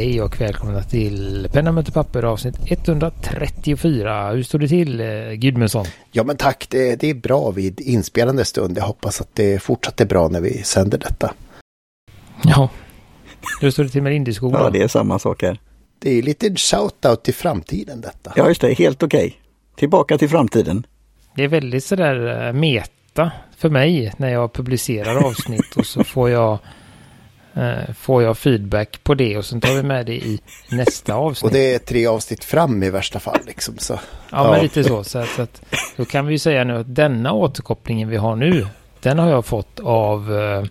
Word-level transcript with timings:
Hej 0.00 0.22
och 0.22 0.40
välkomna 0.40 0.82
till 0.82 1.48
Penna 1.52 1.72
möter 1.72 1.92
papper 1.92 2.22
avsnitt 2.22 2.56
134. 2.66 4.30
Hur 4.30 4.42
står 4.42 4.58
det 4.58 4.68
till 4.68 5.00
eh, 5.00 5.32
Gudmundsson? 5.32 5.86
Ja 6.12 6.24
men 6.24 6.36
tack, 6.36 6.66
det, 6.70 7.00
det 7.00 7.10
är 7.10 7.14
bra 7.14 7.50
vid 7.50 7.80
inspelande 7.80 8.44
stund. 8.44 8.78
Jag 8.78 8.84
hoppas 8.84 9.20
att 9.20 9.34
det 9.34 9.62
fortsatt 9.62 10.00
är 10.00 10.06
bra 10.06 10.28
när 10.28 10.40
vi 10.40 10.62
sänder 10.62 10.98
detta. 10.98 11.34
Ja, 12.42 12.68
hur 13.60 13.70
står 13.70 13.84
det 13.84 13.90
till 13.90 14.02
med 14.02 14.14
Indieskolan? 14.14 14.62
Ja, 14.62 14.70
det 14.70 14.82
är 14.82 14.88
samma 14.88 15.18
sak 15.18 15.42
här. 15.42 15.58
Det 15.98 16.18
är 16.18 16.22
lite 16.22 16.48
shout-out 16.48 17.22
till 17.22 17.34
framtiden 17.34 18.00
detta. 18.00 18.32
Ja, 18.36 18.48
just 18.48 18.60
det. 18.60 18.74
Helt 18.74 19.02
okej. 19.02 19.26
Okay. 19.26 19.32
Tillbaka 19.76 20.18
till 20.18 20.28
framtiden. 20.28 20.86
Det 21.34 21.44
är 21.44 21.48
väldigt 21.48 21.84
sådär 21.84 22.46
eh, 22.46 22.52
meta 22.52 23.32
för 23.56 23.68
mig 23.68 24.12
när 24.16 24.28
jag 24.28 24.52
publicerar 24.52 25.16
avsnitt 25.16 25.76
och 25.76 25.86
så 25.86 26.04
får 26.04 26.30
jag 26.30 26.58
får 27.94 28.22
jag 28.22 28.38
feedback 28.38 29.04
på 29.04 29.14
det 29.14 29.38
och 29.38 29.44
sen 29.44 29.60
tar 29.60 29.74
vi 29.74 29.82
med 29.82 30.06
det 30.06 30.16
i 30.16 30.40
nästa 30.70 31.14
avsnitt. 31.14 31.44
Och 31.44 31.52
det 31.52 31.74
är 31.74 31.78
tre 31.78 32.06
avsnitt 32.06 32.44
fram 32.44 32.82
i 32.82 32.90
värsta 32.90 33.20
fall 33.20 33.38
liksom. 33.46 33.78
Så. 33.78 33.92
Ja, 33.92 34.00
ja. 34.30 34.50
men 34.50 34.62
lite 34.62 34.84
så. 34.84 35.04
Så, 35.04 35.18
att, 35.18 35.28
så 35.28 35.42
att, 35.42 35.62
då 35.96 36.04
kan 36.04 36.26
vi 36.26 36.32
ju 36.32 36.38
säga 36.38 36.64
nu 36.64 36.76
att 36.76 36.94
denna 36.94 37.32
återkopplingen 37.32 38.08
vi 38.08 38.16
har 38.16 38.36
nu, 38.36 38.66
den 39.00 39.18
har 39.18 39.30
jag 39.30 39.44
fått 39.44 39.80
av, 39.80 40.38
eh, 40.38 40.64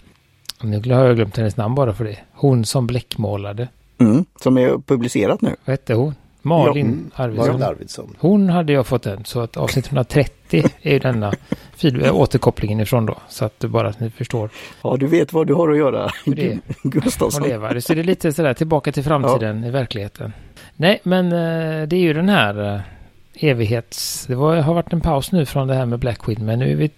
nu 0.61 0.93
har 0.93 1.05
jag 1.05 1.15
glömt 1.15 1.37
hennes 1.37 1.57
namn 1.57 1.75
bara 1.75 1.93
för 1.93 2.03
det, 2.03 2.17
hon 2.33 2.65
som 2.65 2.87
bläckmålade. 2.87 3.67
Mm, 3.99 4.25
som 4.41 4.57
är 4.57 4.77
publicerat 4.85 5.41
nu. 5.41 5.55
Vad 5.65 5.73
hette 5.73 5.93
hon? 5.93 6.15
Malin 6.41 7.11
ja, 7.15 7.23
Arvidsson. 7.23 7.47
Malin 7.47 7.63
Arvidsson. 7.63 8.15
Hon 8.19 8.49
hade 8.49 8.73
jag 8.73 8.87
fått 8.87 9.03
den. 9.03 9.25
Så 9.25 9.39
att 9.39 9.57
avsnitt 9.57 9.87
130 9.87 10.63
är 10.81 10.93
ju 10.93 10.99
denna 10.99 11.33
fil, 11.79 12.09
återkopplingen 12.11 12.79
ifrån 12.79 13.05
då. 13.05 13.17
Så 13.29 13.45
att 13.45 13.59
bara 13.59 13.87
att 13.87 13.99
ni 13.99 14.09
förstår. 14.09 14.49
Ja, 14.81 14.97
du 14.99 15.07
vet 15.07 15.33
vad 15.33 15.47
du 15.47 15.53
har 15.53 15.71
att 15.71 15.77
göra, 15.77 16.11
Gustafsson. 16.83 17.43
Leva. 17.43 17.81
Så 17.81 17.93
det 17.93 17.99
är 17.99 18.03
lite 18.03 18.33
sådär 18.33 18.53
tillbaka 18.53 18.91
till 18.91 19.03
framtiden 19.03 19.61
ja. 19.61 19.67
i 19.67 19.71
verkligheten. 19.71 20.33
Nej, 20.75 20.99
men 21.03 21.25
eh, 21.25 21.87
det 21.87 21.95
är 21.95 22.01
ju 22.01 22.13
den 22.13 22.29
här 22.29 22.75
eh, 22.75 22.81
evighets... 23.49 24.25
Det 24.27 24.35
var, 24.35 24.55
har 24.55 24.73
varit 24.73 24.93
en 24.93 25.01
paus 25.01 25.31
nu 25.31 25.45
från 25.45 25.67
det 25.67 25.73
här 25.73 25.85
med 25.85 25.99
Blackwing, 25.99 26.45
men 26.45 26.59
nu 26.59 26.71
är 26.71 26.75
vi... 26.75 26.91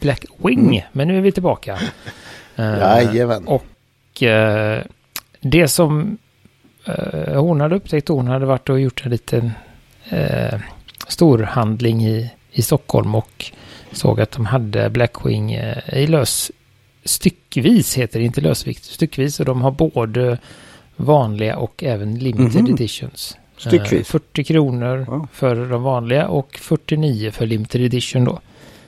Blackwing, 0.00 0.58
mm. 0.58 0.82
men 0.92 1.08
nu 1.08 1.16
är 1.16 1.20
vi 1.20 1.32
tillbaka. 1.32 1.78
Jajamän. 2.56 3.46
Och 3.46 3.64
det 5.40 5.68
som 5.68 6.18
Eh, 6.88 7.40
hon 7.40 7.60
hade 7.60 7.76
upptäckt, 7.76 8.08
hon 8.08 8.26
hade 8.26 8.46
varit 8.46 8.68
och 8.68 8.80
gjort 8.80 9.02
en 9.04 9.10
liten 9.10 9.52
eh, 10.08 10.60
storhandling 11.08 12.06
i, 12.06 12.30
i 12.52 12.62
Stockholm 12.62 13.14
och 13.14 13.52
såg 13.92 14.20
att 14.20 14.30
de 14.30 14.46
hade 14.46 14.90
Blackwing 14.90 15.52
eh, 15.52 15.98
i 15.98 16.06
lös 16.06 16.50
styckvis 17.04 17.98
heter 17.98 18.18
det, 18.18 18.24
inte 18.24 18.40
lösvikt, 18.40 18.84
styckvis 18.84 19.40
och 19.40 19.46
de 19.46 19.62
har 19.62 19.70
både 19.70 20.38
vanliga 20.96 21.56
och 21.56 21.84
även 21.84 22.18
limited 22.18 22.60
mm 22.60 22.66
-hmm. 22.66 22.74
editions. 22.74 23.36
Styckvis? 23.56 23.92
Eh, 23.92 24.20
40 24.20 24.44
kronor 24.44 25.06
ja. 25.08 25.28
för 25.32 25.66
de 25.66 25.82
vanliga 25.82 26.28
och 26.28 26.58
49 26.58 27.30
för 27.30 27.46
limited 27.46 27.80
edition 27.80 28.24
då. 28.24 28.40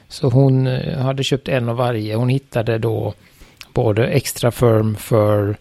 Så 0.09 0.29
hon 0.29 0.67
eh, 0.67 0.99
hade 0.99 1.25
köpt 1.25 1.49
en 1.49 1.69
av 1.69 1.77
varje. 1.77 2.15
Hon 2.15 2.29
hittade 2.29 2.79
då 2.79 3.15
både 3.75 4.07
extra 4.07 4.51
firm 4.51 4.97
för 4.97 5.57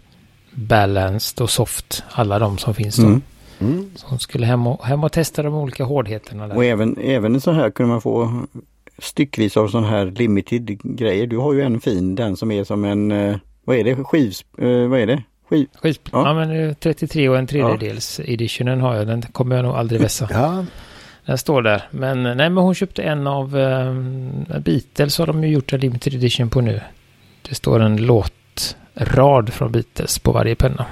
balanced 0.52 1.42
och 1.44 1.50
soft. 1.50 2.04
Alla 2.12 2.40
de 2.40 2.58
som 2.58 2.74
finns 2.74 2.96
då. 2.96 3.08
Mm. 3.08 3.22
Mm. 3.60 3.92
Så 3.96 4.08
hon 4.08 4.20
skulle 4.20 4.46
hem 4.46 4.68
och, 4.68 4.86
hem 4.86 5.04
och 5.04 5.12
testa 5.12 5.44
de 5.44 5.54
olika 5.54 5.84
hårdheterna. 5.84 6.48
Där. 6.48 6.56
Och 6.56 6.66
även, 6.66 6.98
även 6.98 7.42
så 7.42 7.52
här 7.52 7.70
kunde 7.70 7.92
man 7.92 8.02
få 8.02 8.44
styckvis 9.02 9.58
av 9.58 9.68
sån 9.68 9.84
här 9.84 10.06
limited 10.06 10.80
grejer. 10.84 11.28
Du 11.28 11.38
har 11.38 11.54
ju 11.54 11.62
en 11.62 11.82
fin, 11.82 12.16
den 12.16 12.38
som 12.38 12.52
är 12.52 12.64
som 12.64 12.86
en, 12.86 13.12
eh, 13.12 13.38
vad 13.66 13.78
är 13.78 13.84
det, 13.84 13.96
skivs, 13.96 14.46
eh, 14.58 14.88
vad 14.88 15.00
är 15.00 15.08
det? 15.08 15.24
Skiv... 15.50 15.68
Skivs... 15.82 16.00
Ja. 16.12 16.28
ja 16.28 16.34
men 16.34 16.76
33 16.76 17.26
eh, 17.26 17.32
och 17.32 17.38
en 17.38 17.48
tredjedels 17.48 18.20
ja. 18.20 18.34
editionen 18.34 18.82
har 18.82 18.96
jag. 18.96 19.08
Den 19.08 19.22
kommer 19.22 19.56
jag 19.56 19.66
nog 19.66 19.76
aldrig 19.76 20.02
vässa. 20.02 20.28
ja. 20.32 20.66
Den 21.26 21.38
står 21.38 21.62
där. 21.62 21.84
Men 21.92 22.24
nej, 22.24 22.36
men 22.36 22.58
hon 22.58 22.76
köpte 22.76 23.04
en 23.04 23.28
av 23.28 23.56
um, 23.56 24.46
Beatles 24.66 25.18
har 25.18 25.28
de 25.28 25.44
ju 25.44 25.50
gjort 25.50 25.74
en 25.74 25.80
limited 25.80 26.14
edition 26.14 26.50
på 26.50 26.62
nu. 26.62 26.82
Det 27.50 27.56
står 27.56 27.80
en 27.80 28.06
låt 28.06 28.76
rad 28.96 29.54
från 29.54 29.72
Beatles 29.72 30.20
på 30.20 30.32
varje 30.32 30.56
penna. 30.56 30.86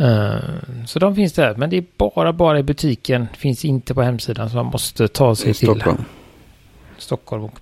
Uh, 0.00 0.84
så 0.86 0.98
de 0.98 1.14
finns 1.14 1.32
där, 1.32 1.54
men 1.54 1.70
det 1.70 1.76
är 1.76 1.84
bara, 1.96 2.32
bara 2.32 2.58
i 2.58 2.62
butiken. 2.62 3.28
Finns 3.36 3.64
inte 3.64 3.94
på 3.94 4.02
hemsidan 4.02 4.50
så 4.50 4.56
man 4.56 4.66
måste 4.66 5.08
ta 5.08 5.34
sig 5.34 5.54
till 5.54 5.66
Stockholm. 5.66 6.04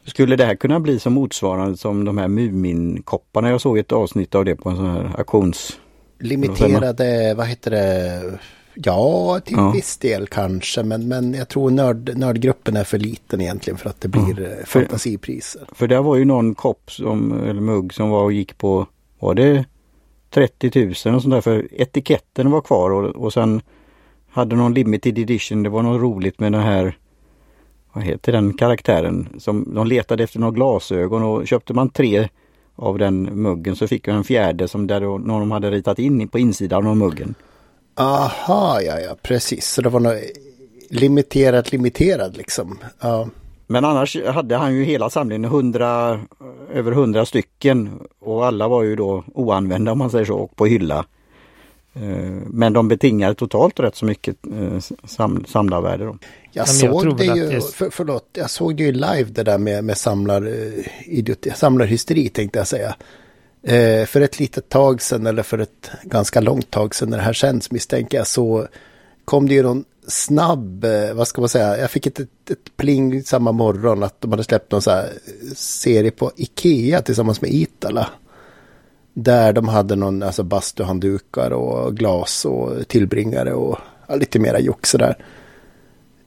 Skulle 0.04 0.36
det 0.36 0.44
här 0.44 0.54
kunna 0.54 0.80
bli 0.80 0.98
som 0.98 1.12
motsvarande 1.12 1.76
som 1.76 2.04
de 2.04 2.18
här 2.18 2.28
Muminkopparna? 2.28 3.50
Jag 3.50 3.60
såg 3.60 3.78
ett 3.78 3.92
avsnitt 3.92 4.34
av 4.34 4.44
det 4.44 4.56
på 4.56 4.70
en 4.70 4.76
sån 4.76 4.90
här 4.90 5.14
auktions... 5.18 5.78
Limiterade, 6.18 7.34
vad 7.34 7.46
heter 7.46 7.70
det? 7.70 8.38
Ja, 8.74 9.40
till 9.44 9.56
ja. 9.56 9.70
viss 9.70 9.96
del 9.96 10.26
kanske, 10.26 10.82
men, 10.82 11.08
men 11.08 11.34
jag 11.34 11.48
tror 11.48 11.70
nörd, 11.70 12.18
nördgruppen 12.18 12.76
är 12.76 12.84
för 12.84 12.98
liten 12.98 13.40
egentligen 13.40 13.78
för 13.78 13.90
att 13.90 14.00
det 14.00 14.08
blir 14.08 14.40
ja. 14.40 14.48
Eh, 14.48 14.64
fantasipriser. 14.64 15.64
För, 15.68 15.74
för 15.74 15.88
det 15.88 16.00
var 16.00 16.16
ju 16.16 16.24
någon 16.24 16.54
kopp 16.54 16.92
som, 16.92 17.32
eller 17.32 17.60
mugg 17.60 17.94
som 17.94 18.10
var 18.10 18.22
och 18.22 18.32
gick 18.32 18.58
på 18.58 18.86
var 19.18 19.34
det 19.34 19.64
30 20.30 20.70
000 20.74 20.88
och 20.90 21.22
sånt 21.22 21.30
där 21.30 21.40
för 21.40 21.68
etiketten 21.72 22.50
var 22.50 22.60
kvar 22.60 22.90
och, 22.90 23.16
och 23.16 23.32
sen 23.32 23.60
hade 24.30 24.56
någon 24.56 24.74
limited 24.74 25.18
edition. 25.18 25.62
Det 25.62 25.68
var 25.68 25.82
något 25.82 26.00
roligt 26.00 26.40
med 26.40 26.52
den 26.52 26.62
här 26.62 26.98
vad 27.94 28.04
heter 28.04 28.32
den 28.32 28.52
karaktären 28.52 29.28
som 29.38 29.74
de 29.74 29.86
letade 29.86 30.24
efter 30.24 30.40
några 30.40 30.54
glasögon 30.54 31.22
och 31.22 31.46
köpte 31.46 31.74
man 31.74 31.88
tre 31.88 32.28
av 32.76 32.98
den 32.98 33.42
muggen 33.42 33.76
så 33.76 33.88
fick 33.88 34.08
jag 34.08 34.16
en 34.16 34.24
fjärde 34.24 34.68
som 34.68 34.86
där 34.86 35.00
någon 35.00 35.40
de 35.40 35.50
hade 35.50 35.70
ritat 35.70 35.98
in 35.98 36.28
på 36.28 36.38
insidan 36.38 36.86
av 36.86 36.96
muggen. 36.96 37.34
Aha, 37.94 38.80
ja, 38.80 39.00
ja, 39.00 39.16
precis. 39.22 39.66
Så 39.66 39.82
det 39.82 39.88
var 39.88 40.00
något 40.00 40.22
limiterat, 40.90 41.72
limiterad 41.72 42.36
liksom. 42.36 42.78
Ja. 43.00 43.28
Men 43.66 43.84
annars 43.84 44.16
hade 44.26 44.56
han 44.56 44.74
ju 44.74 44.84
hela 44.84 45.10
samlingen, 45.10 45.44
100, 45.44 46.20
över 46.72 46.92
hundra 46.92 47.26
stycken 47.26 47.90
och 48.20 48.46
alla 48.46 48.68
var 48.68 48.82
ju 48.82 48.96
då 48.96 49.24
oanvända 49.34 49.92
om 49.92 49.98
man 49.98 50.10
säger 50.10 50.24
så 50.24 50.36
och 50.36 50.56
på 50.56 50.66
hylla. 50.66 51.04
Eh, 51.94 52.42
men 52.46 52.72
de 52.72 52.88
betingar 52.88 53.34
totalt 53.34 53.80
rätt 53.80 53.96
så 53.96 54.04
mycket 54.04 54.36
eh, 54.46 54.78
sam, 55.04 55.44
samlarvärde. 55.48 56.04
Då. 56.04 56.18
Jag 56.52 56.68
såg 56.68 57.16
det 57.16 57.24
ju, 57.24 57.60
för, 57.60 57.90
förlåt, 57.90 58.28
jag 58.32 58.50
såg 58.50 58.76
det 58.76 58.82
ju 58.82 58.92
live 58.92 59.24
det 59.24 59.42
där 59.42 59.58
med, 59.58 59.84
med 59.84 59.98
samlar, 59.98 60.46
eh, 60.46 61.18
idioti, 61.18 61.52
samlarhysteri 61.54 62.28
tänkte 62.28 62.58
jag 62.58 62.66
säga. 62.66 62.94
Eh, 63.62 64.06
för 64.06 64.20
ett 64.20 64.40
litet 64.40 64.68
tag 64.68 65.02
sedan 65.02 65.26
eller 65.26 65.42
för 65.42 65.58
ett 65.58 65.90
ganska 66.02 66.40
långt 66.40 66.70
tag 66.70 66.94
sedan 66.94 67.10
när 67.10 67.16
det 67.16 67.24
här 67.24 67.32
känns 67.32 67.70
misstänker 67.70 68.18
jag 68.18 68.26
så 68.26 68.66
kom 69.24 69.48
det 69.48 69.54
ju 69.54 69.62
någon 69.62 69.84
snabb, 70.06 70.84
eh, 70.84 71.14
vad 71.14 71.28
ska 71.28 71.40
man 71.40 71.48
säga, 71.48 71.78
jag 71.78 71.90
fick 71.90 72.06
ett, 72.06 72.20
ett, 72.20 72.50
ett, 72.50 72.76
pling 72.76 73.22
samma 73.22 73.52
morgon 73.52 74.02
att 74.02 74.20
de 74.20 74.30
hade 74.30 74.44
släppt 74.44 74.72
någon 74.72 74.82
så 74.82 74.90
här 74.90 75.12
serie 75.54 76.10
på 76.10 76.32
Ikea 76.36 77.02
tillsammans 77.02 77.40
med 77.40 77.50
Itala. 77.50 78.08
Där 79.14 79.52
de 79.52 79.68
hade 79.68 79.96
någon, 79.96 80.22
alltså 80.22 80.42
bastuhanddukar 80.42 81.50
och 81.50 81.96
glas 81.96 82.44
och 82.44 82.88
tillbringare 82.88 83.52
och 83.54 83.78
ja, 84.06 84.14
lite 84.14 84.38
mera 84.38 84.60
jox 84.60 84.90
sådär. 84.90 85.16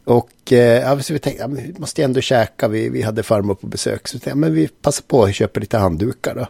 Och 0.03 0.53
eh, 0.53 0.91
alltså 0.91 1.13
vi 1.13 1.19
tänkte, 1.19 1.41
ja, 1.41 1.47
vi 1.47 1.75
måste 1.77 2.03
ändå 2.03 2.21
käka, 2.21 2.67
vi, 2.67 2.89
vi 2.89 3.01
hade 3.01 3.23
farmor 3.23 3.55
på 3.55 3.67
besök. 3.67 4.07
Så 4.07 4.17
vi 4.17 4.19
tänkte, 4.19 4.29
ja, 4.29 4.35
men 4.35 4.53
vi 4.53 4.67
passar 4.67 5.03
på 5.07 5.23
att 5.23 5.35
köpa 5.35 5.59
lite 5.59 5.77
handdukar 5.77 6.35
då. 6.35 6.47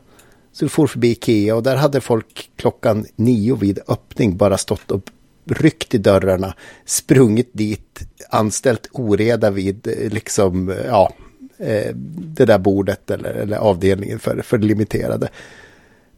Så 0.53 0.65
vi 0.65 0.69
for 0.69 0.87
förbi 0.87 1.11
Ikea 1.11 1.55
och 1.55 1.63
där 1.63 1.75
hade 1.75 2.01
folk 2.01 2.49
klockan 2.55 3.05
nio 3.15 3.55
vid 3.55 3.79
öppning 3.87 4.37
bara 4.37 4.57
stått 4.57 4.91
och 4.91 5.01
ryckt 5.45 5.93
i 5.93 5.97
dörrarna, 5.97 6.53
sprungit 6.85 7.49
dit, 7.53 8.01
anställt 8.29 8.89
oreda 8.91 9.49
vid 9.51 9.87
eh, 9.87 10.11
liksom, 10.11 10.75
ja, 10.85 11.13
eh, 11.57 11.95
det 12.17 12.45
där 12.45 12.59
bordet 12.59 13.11
eller, 13.11 13.33
eller 13.33 13.57
avdelningen 13.57 14.19
för, 14.19 14.41
för 14.41 14.57
det 14.57 14.67
limiterade. 14.67 15.29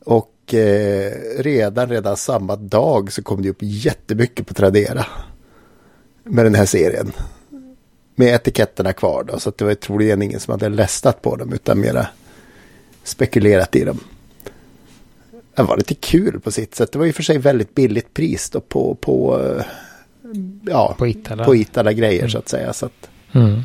Och 0.06 0.54
eh, 0.54 1.12
redan, 1.38 1.90
redan 1.90 2.18
samma 2.18 2.56
dag 2.56 3.12
så 3.12 3.24
kom 3.24 3.42
det 3.42 3.50
upp 3.50 3.58
jättemycket 3.60 4.48
på 4.48 4.54
Tradera. 4.54 5.06
Med 6.24 6.46
den 6.46 6.56
här 6.56 6.66
serien. 6.66 7.12
Med 8.16 8.36
etiketterna 8.36 8.94
kvar 8.94 9.24
då, 9.24 9.40
så 9.40 9.50
att 9.50 9.58
det 9.58 9.66
var 9.66 9.74
troligen 9.74 10.22
ingen 10.22 10.40
som 10.40 10.52
hade 10.52 10.70
lästat 10.70 11.22
på 11.22 11.36
dem 11.36 11.54
utan 11.54 11.80
mera 11.80 12.08
spekulerat 13.04 13.76
i 13.76 13.84
dem 13.84 14.00
det 15.62 15.64
var 15.64 15.78
lite 15.78 15.96
kul 15.96 16.40
på 16.40 16.52
sitt 16.52 16.76
sätt. 16.76 16.92
Det 16.92 17.00
var 17.00 17.06
ju 17.06 17.14
för 17.14 17.24
sig 17.24 17.38
väldigt 17.38 17.76
billigt 17.76 18.14
pris 18.14 18.50
då 18.50 18.60
på, 18.60 18.96
på, 18.96 19.42
eh, 19.42 19.66
ja, 20.66 20.96
på 20.98 21.08
Itala, 21.08 21.44
på 21.44 21.56
Itala 21.56 21.94
grejer 21.94 22.20
mm. 22.20 22.30
så 22.30 22.38
att 22.38 22.50
säga. 22.50 22.74
Så 22.74 22.86
att... 22.86 23.10
Mm. 23.32 23.62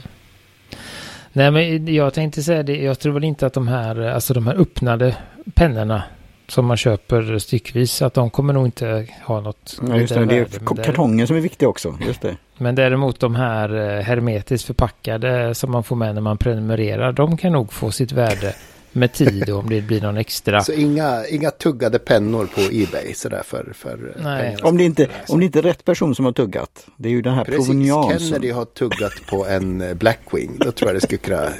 Nej 1.33 1.51
men 1.51 1.95
jag 1.95 2.15
tänkte 2.15 2.43
säga 2.43 2.63
det, 2.63 2.77
jag 2.77 2.99
tror 2.99 3.13
väl 3.13 3.25
inte 3.25 3.47
att 3.47 3.53
de 3.53 3.69
här, 3.69 4.01
alltså 4.01 4.35
de 4.35 4.47
här 4.47 4.55
öppnade 4.55 5.17
pennorna 5.55 6.03
som 6.49 6.67
man 6.67 6.77
köper 6.77 7.39
styckvis, 7.39 8.03
att 8.03 8.15
de 8.15 8.31
kommer 8.31 8.53
nog 8.53 8.67
inte 8.67 9.07
ha 9.25 9.41
något. 9.41 9.81
Ja, 9.89 9.97
just 9.97 10.15
det, 10.15 10.25
det 10.25 10.39
är 10.39 10.85
kartongen 10.85 11.27
som 11.27 11.37
är 11.37 11.41
viktig 11.41 11.69
också. 11.69 11.99
Just 12.07 12.21
det. 12.21 12.37
Men 12.59 12.75
däremot 12.75 13.21
de 13.21 13.35
här 13.35 13.97
eh, 13.99 14.03
hermetiskt 14.03 14.67
förpackade 14.67 15.55
som 15.55 15.71
man 15.73 15.85
får 15.85 15.97
med 15.97 16.15
när 16.15 16.23
man 16.23 16.39
prenumererar, 16.39 17.13
de 17.13 17.37
kan 17.37 17.53
nog 17.53 17.73
få 17.73 17.91
sitt 17.91 18.13
värde 18.13 18.55
med 18.95 19.13
tid 19.13 19.51
om 19.51 19.69
det 19.69 19.81
blir 19.81 20.01
någon 20.01 20.17
extra. 20.17 20.65
Så 20.65 20.73
inga, 20.73 21.27
inga 21.27 21.51
tuggade 21.51 21.99
pennor 21.99 22.47
på 22.47 22.61
Ebay 22.61 23.15
sådär 23.15 23.43
för, 23.45 23.73
för 23.75 24.17
Nej. 24.23 24.57
Om 24.63 24.77
det, 24.77 24.85
inte, 24.85 25.09
om 25.29 25.39
det 25.41 25.47
inte 25.47 25.59
är 25.59 25.63
rätt 25.63 25.85
person 25.85 26.15
som 26.15 26.25
har 26.25 26.33
tuggat. 26.33 26.87
Det 26.97 27.09
är 27.09 27.13
ju 27.13 27.23
den 27.23 27.35
här 27.35 27.45
Precis, 27.45 27.67
proveniansen. 27.67 28.19
Kennedy 28.19 28.51
har 28.51 28.65
tuggat 28.65 29.13
på 29.27 29.47
en 29.47 29.81
eh, 29.81 29.95
Blackwing. 29.95 30.59
Då 30.59 30.73
tror 30.73 30.91
jag 30.91 30.97
det 30.97 31.01
skulle 31.01 31.19
kunna 31.19 31.45
eh, 31.45 31.51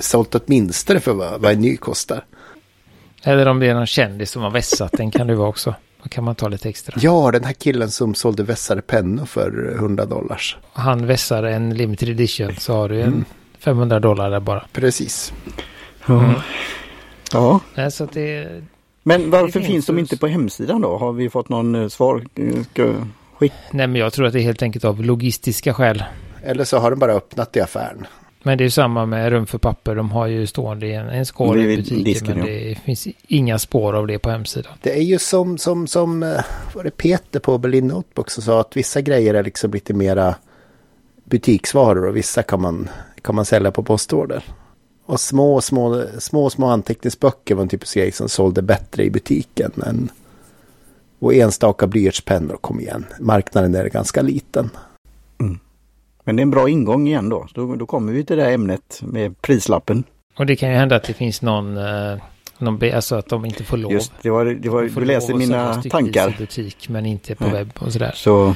sålt 0.00 0.34
åtminstone 0.34 1.00
för 1.00 1.12
vad, 1.12 1.40
vad 1.40 1.52
en 1.52 1.60
ny 1.60 1.76
kostar. 1.76 2.24
Eller 3.22 3.46
om 3.46 3.60
det 3.60 3.66
är 3.66 3.74
någon 3.74 3.86
kändis 3.86 4.30
som 4.30 4.42
har 4.42 4.50
vässat 4.50 4.92
den 4.92 5.10
kan 5.10 5.26
det 5.26 5.34
vara 5.34 5.48
också. 5.48 5.74
Då 6.02 6.08
kan 6.08 6.24
man 6.24 6.34
ta 6.34 6.48
lite 6.48 6.68
extra. 6.68 6.94
Ja, 7.00 7.30
den 7.30 7.44
här 7.44 7.52
killen 7.52 7.90
som 7.90 8.14
sålde 8.14 8.42
vässade 8.42 8.82
pennor 8.82 9.26
för 9.26 9.74
100 9.74 10.04
dollars. 10.04 10.56
Han 10.72 11.06
vässar 11.06 11.42
en 11.42 11.74
limited 11.74 12.08
edition 12.08 12.56
så 12.56 12.72
har 12.72 12.88
du 12.88 13.00
en 13.00 13.08
mm. 13.08 13.24
500 13.58 14.00
dollar 14.00 14.30
där 14.30 14.40
bara. 14.40 14.64
Precis. 14.72 15.32
Mm. 16.08 16.32
Ja. 17.32 17.60
Nej, 17.74 17.90
så 17.90 18.08
det, 18.12 18.62
men 19.02 19.30
varför 19.30 19.60
det 19.60 19.66
finns 19.66 19.86
de 19.86 19.98
inte 19.98 20.16
på 20.16 20.26
hemsidan 20.26 20.80
då? 20.80 20.96
Har 20.96 21.12
vi 21.12 21.30
fått 21.30 21.48
någon 21.48 21.74
eh, 21.74 21.88
svar? 21.88 22.24
Ska 22.72 22.94
skick? 23.38 23.52
Nej, 23.70 23.86
men 23.86 24.00
jag 24.00 24.12
tror 24.12 24.26
att 24.26 24.32
det 24.32 24.40
är 24.40 24.42
helt 24.42 24.62
enkelt 24.62 24.84
av 24.84 25.04
logistiska 25.04 25.74
skäl. 25.74 26.04
Eller 26.42 26.64
så 26.64 26.78
har 26.78 26.90
de 26.90 26.98
bara 26.98 27.12
öppnat 27.12 27.56
i 27.56 27.60
affären. 27.60 28.06
Men 28.48 28.58
det 28.58 28.64
är 28.64 28.68
samma 28.68 29.06
med 29.06 29.30
rum 29.30 29.46
för 29.46 29.58
papper. 29.58 29.94
De 29.94 30.10
har 30.10 30.26
ju 30.26 30.46
stående 30.46 30.86
i 30.86 30.94
en, 30.94 31.08
en 31.08 31.26
skål 31.26 31.60
i 31.60 31.76
butiken. 31.76 32.04
Disken, 32.04 32.38
men 32.38 32.46
det 32.46 32.78
finns 32.84 33.08
inga 33.26 33.58
spår 33.58 33.92
av 33.92 34.06
det 34.06 34.18
på 34.18 34.30
hemsidan. 34.30 34.72
Det 34.82 34.98
är 34.98 35.02
ju 35.02 35.18
som, 35.18 35.58
som, 35.58 35.86
som 35.86 36.22
eh, 36.22 36.40
var 36.74 36.84
det 36.84 36.90
Peter 36.90 37.40
på 37.40 37.58
Berlin 37.58 37.86
Notebook 37.86 38.30
som 38.30 38.42
sa 38.42 38.60
att 38.60 38.76
vissa 38.76 39.00
grejer 39.00 39.34
är 39.34 39.44
liksom 39.44 39.70
lite 39.70 39.94
mera 39.94 40.34
butiksvaror 41.24 42.08
och 42.08 42.16
vissa 42.16 42.42
kan 42.42 42.62
man, 42.62 42.88
kan 43.22 43.34
man 43.34 43.44
sälja 43.44 43.70
på 43.70 43.82
postorder. 43.82 44.44
Och 45.06 45.20
små, 45.20 45.60
små, 45.60 46.04
små, 46.18 46.50
små 46.50 46.66
anteckningsböcker 46.66 47.54
var 47.54 47.62
en 47.62 47.68
typisk 47.68 47.94
grej 47.94 48.12
som 48.12 48.28
sålde 48.28 48.62
bättre 48.62 49.04
i 49.04 49.10
butiken. 49.10 49.72
än 49.86 50.10
och 51.18 51.34
enstaka 51.34 51.86
blyertspennor 51.86 52.56
kom 52.56 52.80
igen. 52.80 53.06
Marknaden 53.20 53.74
är 53.74 53.88
ganska 53.88 54.22
liten. 54.22 54.70
Men 56.28 56.36
det 56.36 56.40
är 56.40 56.42
en 56.42 56.50
bra 56.50 56.68
ingång 56.68 57.08
igen 57.08 57.28
då. 57.28 57.46
då. 57.54 57.76
Då 57.76 57.86
kommer 57.86 58.12
vi 58.12 58.24
till 58.24 58.36
det 58.36 58.42
här 58.42 58.52
ämnet 58.52 59.00
med 59.02 59.42
prislappen. 59.42 60.04
Och 60.38 60.46
det 60.46 60.56
kan 60.56 60.70
ju 60.70 60.74
hända 60.74 60.96
att 60.96 61.04
det 61.04 61.12
finns 61.12 61.42
nån 61.42 61.76
eh, 61.76 62.18
någon 62.58 62.92
alltså 62.94 63.16
att 63.16 63.28
de 63.28 63.44
inte 63.44 63.64
får 63.64 63.76
lov. 63.76 63.92
Just, 63.92 64.12
det 64.22 64.30
var, 64.30 64.44
det 64.44 64.68
var, 64.68 64.82
du 64.82 65.04
läser 65.04 65.34
mina 65.34 65.82
tankar. 65.82 66.36
butik 66.38 66.88
men 66.88 67.06
inte 67.06 67.34
på 67.34 67.44
Nej. 67.44 67.52
webb 67.52 67.70
och 67.78 67.92
sådär. 67.92 68.12
Så 68.14 68.54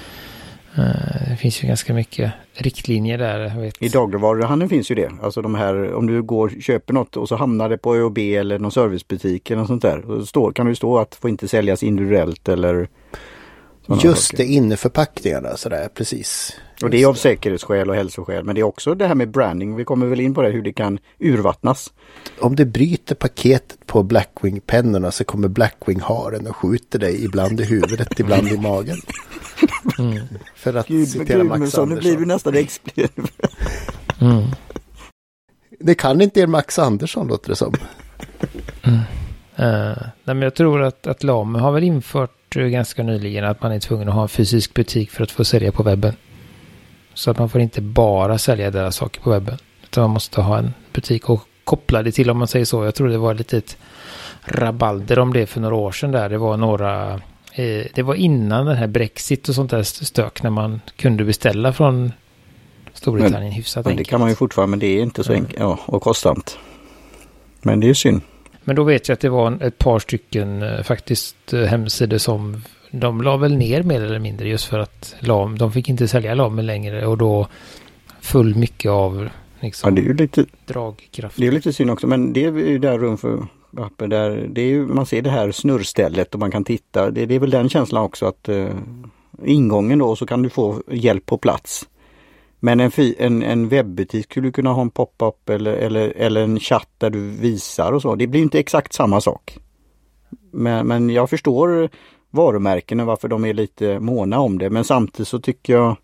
Eh, 0.75 1.31
det 1.31 1.37
finns 1.37 1.65
ju 1.65 1.69
ganska 1.69 1.95
mycket 1.95 2.33
riktlinjer 2.55 3.19
där. 3.19 3.73
I 3.81 3.89
dagligvaruhandeln 3.89 4.69
finns 4.69 4.91
ju 4.91 4.95
det. 4.95 5.11
Alltså 5.23 5.43
de 5.43 5.55
här 5.55 5.95
om 5.95 6.07
du 6.07 6.23
går 6.23 6.49
köper 6.49 6.95
något 6.95 7.17
och 7.17 7.29
så 7.29 7.37
hamnar 7.37 7.69
det 7.69 7.79
på 7.79 7.97
ÖoB 7.97 8.19
eller 8.19 8.59
någon 8.59 8.73
servicebutik 8.73 9.51
eller 9.51 9.61
något 9.61 9.69
sånt 9.69 9.83
där. 9.83 10.11
Och 10.11 10.29
står, 10.29 10.53
kan 10.53 10.67
det 10.67 10.77
stå 10.77 10.99
att 10.99 11.11
det 11.11 11.17
får 11.17 11.31
inte 11.31 11.49
säljas 11.49 11.83
individuellt 11.83 12.49
eller 12.49 12.89
Just 13.87 14.27
saker. 14.27 14.37
det, 14.37 14.45
inneförpackningarna 14.45 15.57
sådär, 15.57 15.89
precis. 15.95 16.57
Och 16.83 16.91
det 16.91 17.03
är 17.03 17.07
av 17.07 17.15
säkerhetsskäl 17.15 17.91
och 17.91 17.97
hälsoskäl. 17.97 18.45
Men 18.45 18.55
det 18.55 18.61
är 18.61 18.65
också 18.65 18.95
det 18.95 19.07
här 19.07 19.15
med 19.15 19.31
branding. 19.31 19.77
Vi 19.77 19.85
kommer 19.85 20.07
väl 20.07 20.21
in 20.21 20.35
på 20.35 20.43
det, 20.43 20.51
hur 20.51 20.63
det 20.63 20.73
kan 20.73 20.99
urvattnas. 21.19 21.93
Om 22.41 22.57
du 22.57 22.65
bryter 22.65 23.15
paketet 23.15 23.87
på 23.87 24.03
Blackwing-pennorna 24.03 25.11
så 25.11 25.25
kommer 25.25 25.49
Blackwing 25.49 26.01
ha 26.01 26.31
den 26.31 26.47
och 26.47 26.57
skjuter 26.57 26.99
dig 26.99 27.25
ibland 27.25 27.61
i 27.61 27.65
huvudet, 27.65 28.21
ibland 28.21 28.49
i 28.49 28.59
magen. 28.59 28.97
Mm. 29.99 30.19
För 30.55 30.75
att 30.75 30.89
Gud, 30.89 31.09
citera 31.09 31.39
Gud, 31.39 31.47
Max 31.47 31.59
Andersson. 31.59 31.89
Nu 31.89 31.97
blir 31.97 32.17
vi 32.17 32.27
nästan 32.27 32.55
exploderade. 32.55 33.29
mm. 34.21 34.43
Det 35.79 35.95
kan 35.95 36.21
inte 36.21 36.41
er 36.41 36.47
Max 36.47 36.79
Andersson 36.79 37.27
låter 37.27 37.49
det 37.49 37.57
som. 37.57 37.75
Mm. 38.83 38.99
Uh, 39.59 39.97
nej, 40.25 40.35
men 40.35 40.43
jag 40.43 40.55
tror 40.55 40.83
att, 40.83 41.07
att 41.07 41.23
Lame 41.23 41.59
har 41.59 41.73
väl 41.73 41.83
infört 41.83 42.42
ganska 42.55 43.03
nyligen 43.03 43.45
att 43.45 43.63
man 43.63 43.73
är 43.73 43.81
tvungen 43.81 44.09
att 44.09 44.15
ha 44.15 44.23
en 44.23 44.29
fysisk 44.29 44.75
butik 44.75 45.11
för 45.11 45.23
att 45.23 45.31
få 45.31 45.45
sälja 45.45 45.73
på 45.73 45.83
webben. 45.83 46.15
Så 47.15 47.31
att 47.31 47.39
man 47.39 47.49
får 47.49 47.61
inte 47.61 47.81
bara 47.81 48.39
sälja 48.39 48.71
deras 48.71 48.97
saker 48.97 49.21
på 49.21 49.31
webben. 49.31 49.59
Utan 49.85 50.03
man 50.03 50.11
måste 50.11 50.41
ha 50.41 50.59
en 50.59 50.75
butik 50.93 51.31
och 51.31 51.43
koppla 51.65 52.03
det 52.03 52.13
till 52.13 52.31
om 52.31 52.39
man 52.39 52.49
säger 52.49 52.65
så. 52.65 52.85
Jag 52.85 52.95
tror 52.95 53.09
det 53.09 53.19
var 53.19 53.35
lite 53.35 53.59
ett 53.59 53.77
rabalder 54.45 55.19
om 55.19 55.33
det 55.33 55.47
för 55.47 55.61
några 55.61 55.75
år 55.75 55.93
sedan 55.93 56.11
där. 56.11 56.29
Det 56.29 56.39
var 56.39 56.57
några 56.57 57.21
Eh, 57.55 57.87
det 57.95 58.03
var 58.03 58.15
innan 58.15 58.67
den 58.67 58.77
här 58.77 58.87
Brexit 58.87 59.49
och 59.49 59.55
sånt 59.55 59.71
där 59.71 59.83
stök 59.83 60.43
när 60.43 60.51
man 60.51 60.81
kunde 60.97 61.25
beställa 61.25 61.73
från 61.73 62.13
Storbritannien 62.93 63.43
men, 63.43 63.53
hyfsat 63.53 63.87
men 63.87 63.97
Det 63.97 64.05
kan 64.05 64.21
man 64.21 64.29
ju 64.29 64.35
fortfarande 64.35 64.71
men 64.71 64.79
det 64.79 64.87
är 64.87 65.03
inte 65.03 65.25
så 65.25 65.33
enkelt 65.33 65.61
ja, 65.61 65.79
och 65.87 66.03
kostsamt. 66.03 66.59
Men 67.63 67.81
det 67.81 67.89
är 67.89 67.95
synd. 67.95 68.21
Men 68.65 68.77
då 68.77 68.85
vet 68.85 69.09
jag 69.09 69.15
att 69.15 69.21
det 69.21 69.29
var 69.29 69.63
ett 69.63 69.79
par 69.79 69.99
stycken 69.99 70.63
eh, 70.63 70.83
faktiskt 70.83 71.53
eh, 71.53 71.61
hemsidor 71.61 72.19
som 72.19 72.63
de 72.91 73.23
la 73.23 73.37
väl 73.37 73.57
ner 73.57 73.83
mer 73.83 74.03
eller 74.03 74.19
mindre 74.19 74.49
just 74.49 74.65
för 74.65 74.79
att 74.79 75.15
lam, 75.19 75.59
de 75.59 75.73
fick 75.73 75.89
inte 75.89 76.09
sälja 76.09 76.35
lamen 76.35 76.67
längre 76.67 77.07
och 77.07 77.19
då 77.19 77.49
full 78.21 78.55
mycket 78.55 78.91
av 78.91 79.29
liksom, 79.61 79.89
ja, 79.89 79.95
det 79.95 80.03
är 80.03 80.09
ju 80.09 80.15
lite, 80.15 80.45
dragkraft. 80.67 81.37
Det 81.37 81.47
är 81.47 81.53
lite 81.53 81.73
synd 81.73 81.91
också 81.91 82.07
men 82.07 82.33
det 82.33 82.45
är 82.45 82.53
ju 82.53 82.79
där 82.79 82.99
rum 82.99 83.19
för 83.19 83.47
uppe 83.77 84.07
där, 84.07 84.49
det 84.51 84.61
är 84.61 84.67
ju, 84.67 84.87
man 84.87 85.07
ser 85.07 85.23
det 85.23 85.31
här 85.31 85.53
snurrstället 85.53 86.35
och 86.35 86.41
man 86.41 86.51
kan 86.51 86.65
titta. 86.65 87.11
Det, 87.11 87.27
det 87.27 87.35
är 87.35 87.39
väl 87.39 87.51
den 87.51 87.69
känslan 87.69 88.05
också 88.05 88.27
att 88.27 88.49
eh, 88.49 88.69
ingången 89.45 89.99
då 89.99 90.17
så 90.17 90.27
kan 90.27 90.43
du 90.43 90.49
få 90.49 90.83
hjälp 90.91 91.27
på 91.27 91.39
plats. 91.39 91.89
Men 92.65 92.81
en, 92.81 92.91
en, 93.19 93.43
en 93.43 93.69
webbutik 93.69 94.25
skulle 94.25 94.53
kunna 94.53 94.73
ha 94.73 94.83
en 94.83 94.91
pop-up 94.91 95.49
eller, 95.49 95.73
eller, 95.73 96.13
eller 96.17 96.43
en 96.43 96.61
chatt 96.61 96.89
där 96.99 97.11
du 97.11 97.31
visar 97.31 97.93
och 97.93 98.03
så. 98.03 98.15
Det 98.15 98.27
blir 98.27 98.43
inte 98.43 98.59
exakt 98.59 98.93
samma 98.93 99.21
sak. 99.21 99.59
Men, 100.51 100.87
men 100.87 101.11
jag 101.11 101.31
förstår 101.31 101.89
varumärkena 102.31 103.05
varför 103.05 103.29
de 103.29 103.45
är 103.45 103.55
lite 103.55 104.01
måna 104.01 104.41
om 104.41 104.59
det. 104.59 104.71
Men 104.71 104.85
samtidigt 104.85 105.29
så 105.29 105.41
tycker 105.41 105.73
jag 105.73 105.97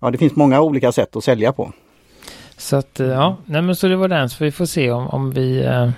Ja 0.00 0.10
det 0.10 0.18
finns 0.18 0.36
många 0.36 0.60
olika 0.60 0.92
sätt 0.92 1.16
att 1.16 1.24
sälja 1.24 1.52
på. 1.52 1.72
Så 2.56 2.76
att 2.76 3.00
eh, 3.00 3.06
ja, 3.06 3.36
nej 3.44 3.62
men 3.62 3.76
så 3.76 3.88
det 3.88 3.96
var 3.96 4.08
den 4.08 4.28
så 4.28 4.44
vi 4.44 4.52
får 4.52 4.66
se 4.66 4.90
om, 4.90 5.08
om 5.08 5.30
vi 5.30 5.64
eh, 5.64 5.90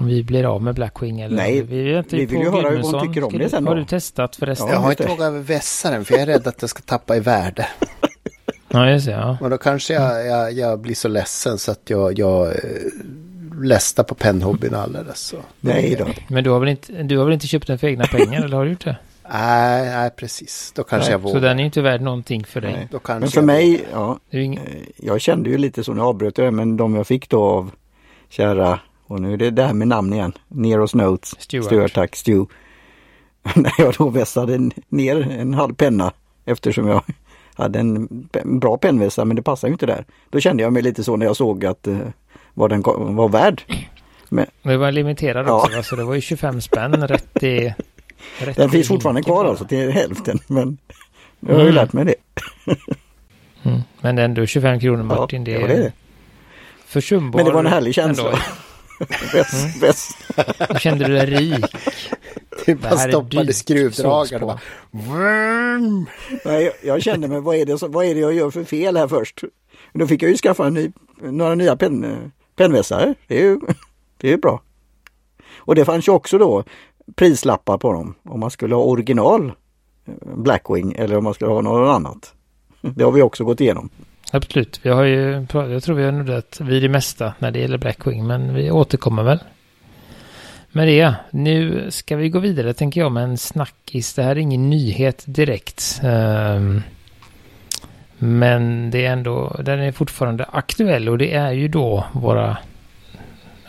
om 0.00 0.06
vi 0.06 0.22
blir 0.22 0.44
av 0.44 0.62
med 0.62 0.74
Blackwing 0.74 1.20
eller? 1.20 1.36
Nej, 1.36 1.62
vi, 1.62 1.98
inte 1.98 2.16
vi 2.16 2.26
vill 2.26 2.40
ju 2.40 2.50
höra 2.50 2.70
hur 2.70 2.82
hon 2.82 3.08
tycker 3.08 3.24
om 3.24 3.38
det 3.38 3.48
sen 3.48 3.64
då. 3.64 3.70
Har 3.70 3.76
du 3.76 3.84
testat 3.84 4.36
förresten? 4.36 4.66
Ja, 4.66 4.72
jag 4.72 4.80
har 4.80 4.90
inte 4.90 5.06
vågat 5.06 5.32
vässa 5.32 5.90
den 5.90 6.04
för 6.04 6.14
jag 6.14 6.22
är 6.22 6.26
rädd 6.26 6.46
att 6.46 6.56
jag 6.60 6.70
ska 6.70 6.82
tappa 6.82 7.16
i 7.16 7.20
värde. 7.20 7.68
ja, 8.68 8.90
just 8.90 9.06
det. 9.06 9.12
Ja. 9.12 9.38
Men 9.40 9.50
då 9.50 9.58
kanske 9.58 9.94
jag, 9.94 10.26
jag, 10.26 10.52
jag, 10.52 10.80
blir 10.80 10.94
så 10.94 11.08
ledsen 11.08 11.58
så 11.58 11.70
att 11.70 11.90
jag, 11.90 12.18
jag 12.18 12.46
eh, 12.48 12.54
lästar 13.62 14.04
på 14.04 14.14
pennhobbyn 14.14 14.74
alldeles. 14.74 15.20
Så. 15.20 15.36
Nej 15.60 15.96
då. 15.98 16.06
Men 16.28 16.44
du 16.44 16.50
har, 16.50 16.60
väl 16.60 16.68
inte, 16.68 17.02
du 17.02 17.18
har 17.18 17.24
väl 17.24 17.34
inte 17.34 17.46
köpt 17.46 17.66
den 17.66 17.78
för 17.78 17.86
egna 17.86 18.04
pengar 18.04 18.44
eller 18.44 18.56
har 18.56 18.64
du 18.64 18.70
gjort 18.70 18.84
det? 18.84 18.96
Nej, 19.32 19.90
nej 19.90 20.10
precis. 20.10 20.72
Då 20.76 20.82
kanske 20.82 21.06
nej, 21.06 21.12
jag 21.12 21.18
vågar. 21.18 21.34
Så 21.34 21.40
den 21.40 21.60
är 21.60 21.64
inte 21.64 21.82
värd 21.82 22.00
någonting 22.00 22.44
för 22.44 22.60
dig? 22.60 22.88
men 23.06 23.28
för 23.28 23.42
mig, 23.42 23.84
ja. 23.92 24.18
Ingen... 24.30 24.66
Eh, 24.66 24.72
jag 24.96 25.20
kände 25.20 25.50
ju 25.50 25.58
lite 25.58 25.84
så, 25.84 25.92
nu 25.92 26.02
avbröt 26.02 26.38
jag 26.38 26.54
men 26.54 26.76
de 26.76 26.94
jag 26.94 27.06
fick 27.06 27.28
då 27.28 27.44
av 27.44 27.70
kära 28.28 28.80
och 29.10 29.20
nu 29.20 29.32
är 29.32 29.36
det 29.36 29.50
det 29.50 29.62
här 29.62 29.74
med 29.74 29.88
namn 29.88 30.12
igen. 30.12 30.32
Neros 30.48 30.94
Notes. 30.94 31.40
Stuart. 31.40 31.64
Stuart 31.64 31.94
tack, 31.94 32.16
Stu. 32.16 32.44
När 33.54 33.72
jag 33.78 33.94
då 33.98 34.08
vässade 34.08 34.70
ner 34.88 35.30
en 35.30 35.54
halv 35.54 35.74
penna 35.74 36.12
eftersom 36.44 36.88
jag 36.88 37.02
hade 37.54 37.78
en 37.78 38.08
bra 38.44 38.76
pennvässa 38.76 39.24
men 39.24 39.36
det 39.36 39.42
passar 39.42 39.68
ju 39.68 39.72
inte 39.72 39.86
där. 39.86 40.04
Då 40.30 40.40
kände 40.40 40.62
jag 40.62 40.72
mig 40.72 40.82
lite 40.82 41.04
så 41.04 41.16
när 41.16 41.26
jag 41.26 41.36
såg 41.36 41.64
att 41.64 41.88
uh, 41.88 41.98
vad 42.54 42.70
den 42.70 42.82
var 43.16 43.28
värd. 43.28 43.62
Men, 44.28 44.46
det 44.62 44.76
var 44.76 44.92
limiterad 44.92 45.46
ja. 45.46 45.52
också, 45.52 45.82
så 45.82 45.96
det 45.96 46.04
var 46.04 46.14
ju 46.14 46.20
25 46.20 46.60
spänn 46.60 47.08
rätt 47.08 47.42
i... 47.42 47.74
Rätt 48.38 48.56
den 48.56 48.70
finns 48.70 48.88
fortfarande 48.88 49.22
kvar 49.22 49.44
alltså 49.44 49.64
till 49.64 49.90
hälften 49.90 50.38
men 50.46 50.78
jag 51.40 51.54
har 51.54 51.62
ju 51.62 51.68
mm. 51.68 51.74
lärt 51.74 51.92
mig 51.92 52.04
det. 52.04 52.14
mm. 53.62 53.80
Men 54.00 54.18
ändå 54.18 54.46
25 54.46 54.80
kronor 54.80 55.02
Martin, 55.02 55.44
ja, 55.44 55.58
det 55.58 55.64
är, 55.64 55.68
det 55.68 55.74
är 55.74 55.82
det. 55.82 55.92
försumbar. 56.86 57.38
Men 57.38 57.46
det 57.46 57.52
var 57.52 57.60
en 57.60 57.72
härlig 57.72 57.94
känsla. 57.94 58.38
Väst, 59.32 59.82
väst. 59.82 60.16
Då 60.68 60.74
kände 60.74 61.06
du 61.06 61.14
dig 61.14 61.26
rik. 61.26 61.64
Du 62.66 62.74
bara 62.74 62.96
stoppade 62.96 63.52
skruvdragaren 63.52 64.42
och 64.42 64.58
Nej, 66.44 66.64
jag, 66.64 66.74
jag 66.82 67.02
kände 67.02 67.28
mig, 67.28 67.40
vad 67.40 67.56
är, 67.56 67.66
det, 67.66 67.82
vad 67.82 68.04
är 68.04 68.14
det 68.14 68.20
jag 68.20 68.32
gör 68.32 68.50
för 68.50 68.64
fel 68.64 68.96
här 68.96 69.08
först? 69.08 69.44
Då 69.92 70.06
fick 70.06 70.22
jag 70.22 70.30
ju 70.30 70.36
skaffa 70.36 70.66
en 70.66 70.74
ny, 70.74 70.92
några 71.20 71.54
nya 71.54 71.76
pen, 71.76 72.32
pennvässare. 72.56 73.14
Det 73.26 73.38
är 73.38 73.42
ju 73.42 73.60
det 74.16 74.32
är 74.32 74.36
bra. 74.36 74.62
Och 75.56 75.74
det 75.74 75.84
fanns 75.84 76.08
ju 76.08 76.12
också 76.12 76.38
då 76.38 76.64
prislappar 77.14 77.78
på 77.78 77.92
dem 77.92 78.14
om 78.22 78.40
man 78.40 78.50
skulle 78.50 78.74
ha 78.74 78.82
original 78.82 79.52
eh, 80.06 80.14
Blackwing 80.36 80.92
eller 80.92 81.16
om 81.16 81.24
man 81.24 81.34
skulle 81.34 81.50
ha 81.50 81.60
något 81.60 81.94
annat. 81.94 82.34
Det 82.80 83.04
har 83.04 83.12
vi 83.12 83.22
också 83.22 83.44
gått 83.44 83.60
igenom. 83.60 83.90
Absolut. 84.30 84.80
Vi 84.82 84.90
har 84.90 85.02
ju, 85.02 85.46
jag 85.52 85.82
tror 85.82 85.94
vi 85.94 86.04
har 86.04 86.12
nuddat 86.12 86.60
vid 86.60 86.82
det 86.82 86.88
mesta 86.88 87.34
när 87.38 87.50
det 87.50 87.58
gäller 87.58 87.78
Blackwing, 87.78 88.26
men 88.26 88.54
vi 88.54 88.70
återkommer 88.70 89.22
väl. 89.22 89.38
Med 90.72 90.88
det, 90.88 91.14
nu 91.30 91.86
ska 91.90 92.16
vi 92.16 92.28
gå 92.28 92.38
vidare 92.38 92.74
tänker 92.74 93.00
jag 93.00 93.12
med 93.12 93.24
en 93.24 93.38
snackis. 93.38 94.14
Det 94.14 94.22
här 94.22 94.30
är 94.30 94.36
ingen 94.36 94.70
nyhet 94.70 95.22
direkt. 95.26 96.00
Um, 96.02 96.82
men 98.18 98.90
det 98.90 99.06
är 99.06 99.12
ändå, 99.12 99.56
den 99.64 99.80
är 99.80 99.92
fortfarande 99.92 100.44
aktuell 100.44 101.08
och 101.08 101.18
det 101.18 101.34
är 101.34 101.52
ju 101.52 101.68
då 101.68 102.04
våra 102.12 102.56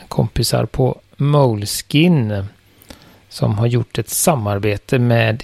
kompisar 0.08 0.66
på 0.66 1.00
Moleskin 1.16 2.44
som 3.28 3.58
har 3.58 3.66
gjort 3.66 3.98
ett 3.98 4.08
samarbete 4.08 4.98
med 4.98 5.42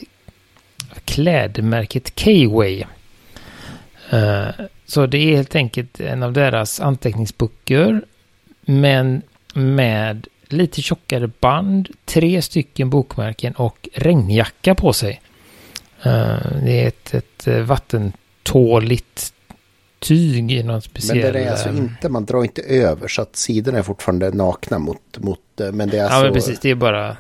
klädmärket 1.05 2.25
K-Way. 2.25 2.85
Uh, 4.13 4.67
så 4.87 5.07
det 5.07 5.19
är 5.19 5.37
helt 5.37 5.55
enkelt 5.55 6.01
en 6.01 6.23
av 6.23 6.33
deras 6.33 6.81
anteckningsböcker. 6.81 8.03
Men 8.61 9.23
med 9.55 10.27
lite 10.49 10.83
tjockare 10.83 11.31
band, 11.41 11.89
tre 12.05 12.43
stycken 12.43 12.91
bokmärken 12.91 13.53
och 13.53 13.89
regnjacka 13.95 14.75
på 14.75 14.93
sig. 14.93 15.21
Uh, 16.07 16.63
det 16.65 16.83
är 16.83 16.89
ett, 16.89 17.15
ett 17.15 17.47
vattentåligt 17.67 19.33
tyg 19.99 20.53
i 20.53 20.63
någon 20.63 20.83
speciell... 20.83 21.19
Men 21.19 21.33
det 21.33 21.41
är 21.41 21.51
alltså 21.51 21.69
inte, 21.69 22.09
man 22.09 22.25
drar 22.25 22.43
inte 22.45 22.63
över 22.63 23.09
så 23.09 23.23
att 23.23 23.37
sidorna 23.37 23.79
är 23.79 23.83
fortfarande 23.83 24.31
nakna 24.31 24.79
mot, 24.79 25.19
mot 25.19 25.41
men 25.73 25.89
det 25.89 25.99
är 25.99 26.03
Ja, 26.03 26.11
så... 26.11 26.25
men 26.25 26.33
precis, 26.33 26.61
det 26.61 26.71
är 26.71 26.75
bara... 26.75 27.17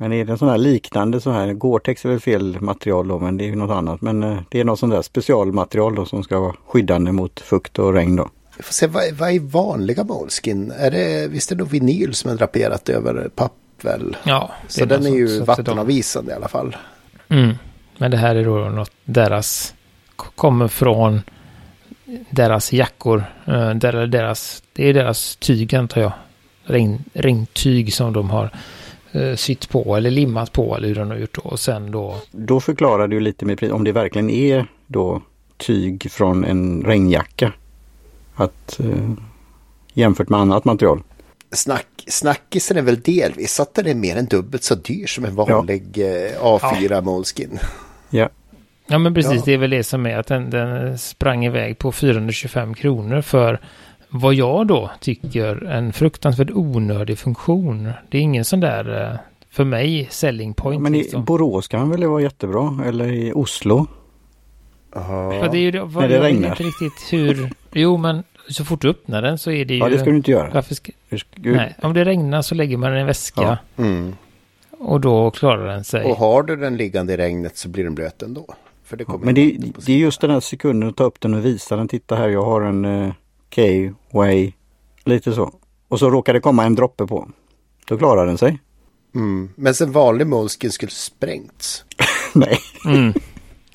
Men 0.00 0.12
är 0.12 0.24
det 0.24 0.32
en 0.32 0.38
sån 0.38 0.48
här 0.48 0.58
liknande 0.58 1.20
så 1.20 1.30
här, 1.30 1.52
Gore-Tex 1.52 2.04
är 2.04 2.10
väl 2.10 2.20
fel 2.20 2.60
material 2.60 3.08
då, 3.08 3.18
men 3.18 3.36
det 3.36 3.44
är 3.44 3.46
ju 3.46 3.56
något 3.56 3.76
annat. 3.76 4.00
Men 4.00 4.22
eh, 4.22 4.38
det 4.48 4.60
är 4.60 4.64
något 4.64 4.78
sånt 4.78 4.92
där 4.92 5.02
specialmaterial 5.02 5.94
då 5.94 6.06
som 6.06 6.22
ska 6.22 6.40
vara 6.40 6.54
skyddande 6.66 7.12
mot 7.12 7.40
fukt 7.40 7.78
och 7.78 7.92
regn 7.92 8.16
då. 8.16 8.28
Vi 8.56 8.62
får 8.62 8.72
se, 8.72 8.86
vad, 8.86 9.12
vad 9.12 9.30
är 9.30 9.40
vanliga 9.40 10.04
Moleskin? 10.04 10.72
Är 10.78 10.90
det, 10.90 11.28
visst 11.30 11.52
är 11.52 11.56
det 11.56 11.64
vinyl 11.64 12.14
som 12.14 12.30
är 12.30 12.34
draperat 12.34 12.88
över 12.88 13.28
papp 13.34 13.52
väl? 13.82 14.16
Ja. 14.24 14.50
Så 14.68 14.84
den 14.84 15.06
är 15.06 15.10
ju 15.10 15.40
vattenavvisande 15.40 16.30
de... 16.30 16.32
i 16.32 16.36
alla 16.36 16.48
fall. 16.48 16.76
Mm. 17.28 17.54
Men 17.98 18.10
det 18.10 18.16
här 18.16 18.36
är 18.36 18.44
då 18.44 18.56
något 18.56 18.92
deras, 19.04 19.74
kommer 20.16 20.68
från 20.68 21.22
deras 22.30 22.72
jackor, 22.72 23.24
eh, 23.46 23.74
deras, 23.74 24.62
det 24.72 24.88
är 24.88 24.94
deras 24.94 25.36
tyg 25.36 25.74
antar 25.74 26.00
jag. 26.00 26.12
Regn, 26.64 27.04
regntyg 27.12 27.94
som 27.94 28.12
de 28.12 28.30
har 28.30 28.50
uh, 29.14 29.36
sytt 29.36 29.68
på 29.68 29.96
eller 29.96 30.10
limmat 30.10 30.52
på 30.52 30.76
eller 30.76 30.88
hur 30.88 30.94
de 30.94 31.10
har 31.10 31.16
gjort 31.16 31.34
då. 31.34 31.50
Och 31.50 31.60
sen 31.60 31.90
då... 31.90 32.16
Då 32.30 32.60
förklarar 32.60 33.08
du 33.08 33.20
lite 33.20 33.44
med 33.44 33.72
om 33.72 33.84
det 33.84 33.92
verkligen 33.92 34.30
är 34.30 34.66
då 34.86 35.22
tyg 35.56 36.10
från 36.10 36.44
en 36.44 36.82
regnjacka. 36.82 37.52
Att 38.34 38.80
uh, 38.80 39.12
jämfört 39.92 40.28
med 40.28 40.40
annat 40.40 40.64
material. 40.64 41.02
Snack, 41.50 41.86
snackisen 42.06 42.76
är 42.76 42.82
väl 42.82 43.00
delvis 43.00 43.60
att 43.60 43.74
den 43.74 43.86
är 43.86 43.94
mer 43.94 44.16
än 44.16 44.26
dubbelt 44.26 44.62
så 44.62 44.74
dyr 44.74 45.06
som 45.06 45.24
en 45.24 45.34
vanlig 45.34 45.92
ja. 45.94 46.58
A4 46.58 46.88
ja. 46.90 47.00
Moleskin. 47.00 47.58
Ja. 48.10 48.28
Ja 48.86 48.98
men 48.98 49.14
precis, 49.14 49.34
ja. 49.34 49.42
det 49.44 49.52
är 49.52 49.58
väl 49.58 49.70
det 49.70 49.84
som 49.84 50.06
är 50.06 50.16
att 50.16 50.26
den, 50.26 50.50
den 50.50 50.98
sprang 50.98 51.44
iväg 51.44 51.78
på 51.78 51.92
425 51.92 52.74
kronor 52.74 53.20
för 53.20 53.60
vad 54.10 54.34
jag 54.34 54.66
då 54.66 54.90
tycker 55.00 55.64
en 55.64 55.92
fruktansvärt 55.92 56.50
onödig 56.50 57.18
funktion. 57.18 57.92
Det 58.08 58.18
är 58.18 58.22
ingen 58.22 58.44
sån 58.44 58.60
där, 58.60 59.12
eh, 59.12 59.18
för 59.50 59.64
mig, 59.64 60.08
selling 60.10 60.54
point. 60.54 60.82
Men 60.82 60.94
i 60.94 60.98
liksom. 60.98 61.24
Borås 61.24 61.68
kan 61.68 61.90
väl 61.90 62.04
vara 62.04 62.22
jättebra, 62.22 62.78
eller 62.86 63.12
i 63.12 63.32
Oslo? 63.32 63.86
Aha. 64.96 65.34
Ja, 65.34 65.48
det 65.48 65.58
är 65.58 65.60
ju, 65.60 65.80
vad, 65.80 66.02
När 66.02 66.08
det 66.08 66.20
regnar. 66.20 66.48
inte 66.48 66.62
riktigt 66.62 67.12
hur, 67.12 67.52
jo 67.72 67.96
men 67.96 68.22
så 68.48 68.64
fort 68.64 68.82
du 68.82 68.88
öppnar 68.88 69.22
den 69.22 69.38
så 69.38 69.50
är 69.50 69.64
det 69.64 69.74
ju... 69.74 69.80
Ja, 69.80 69.88
det 69.88 69.98
ska 69.98 70.10
du 70.10 70.16
inte 70.16 70.30
göra. 70.30 70.50
Varför 70.54 70.74
ska, 70.74 70.92
nej, 71.36 71.74
om 71.82 71.94
det 71.94 72.04
regnar 72.04 72.42
så 72.42 72.54
lägger 72.54 72.76
man 72.76 72.90
den 72.90 72.98
i 72.98 73.00
en 73.00 73.06
väska. 73.06 73.58
Ja. 73.76 73.84
Mm. 73.84 74.16
Och 74.78 75.00
då 75.00 75.30
klarar 75.30 75.66
den 75.66 75.84
sig. 75.84 76.04
Och 76.04 76.16
har 76.16 76.42
du 76.42 76.56
den 76.56 76.76
liggande 76.76 77.12
i 77.12 77.16
regnet 77.16 77.56
så 77.56 77.68
blir 77.68 77.84
den 77.84 77.94
blöt 77.94 78.22
ändå. 78.22 78.54
För 78.84 78.96
det 78.96 79.04
kommer 79.04 79.24
Men 79.24 79.34
det, 79.34 79.56
det, 79.86 79.92
är 79.92 79.96
just 79.96 80.20
den 80.20 80.30
här 80.30 80.40
sekunden 80.40 80.88
att 80.88 80.96
ta 80.96 81.04
upp 81.04 81.20
den 81.20 81.34
och 81.34 81.44
visa 81.44 81.76
den. 81.76 81.88
Titta 81.88 82.16
här, 82.16 82.28
jag 82.28 82.44
har 82.44 82.62
en 82.62 82.84
uh, 82.84 83.12
K-Way. 83.54 84.52
Lite 85.04 85.32
så. 85.32 85.52
Och 85.88 85.98
så 85.98 86.10
råkar 86.10 86.34
det 86.34 86.40
komma 86.40 86.64
en 86.64 86.74
droppe 86.74 87.06
på. 87.06 87.28
Då 87.86 87.98
klarar 87.98 88.26
den 88.26 88.38
sig. 88.38 88.58
Mm. 89.14 89.50
Men 89.56 89.74
sen 89.74 89.92
vanlig 89.92 90.26
Moleskin 90.26 90.70
skulle 90.70 90.92
sprängts. 90.92 91.84
Nej. 92.34 92.58
Mm. 92.86 93.12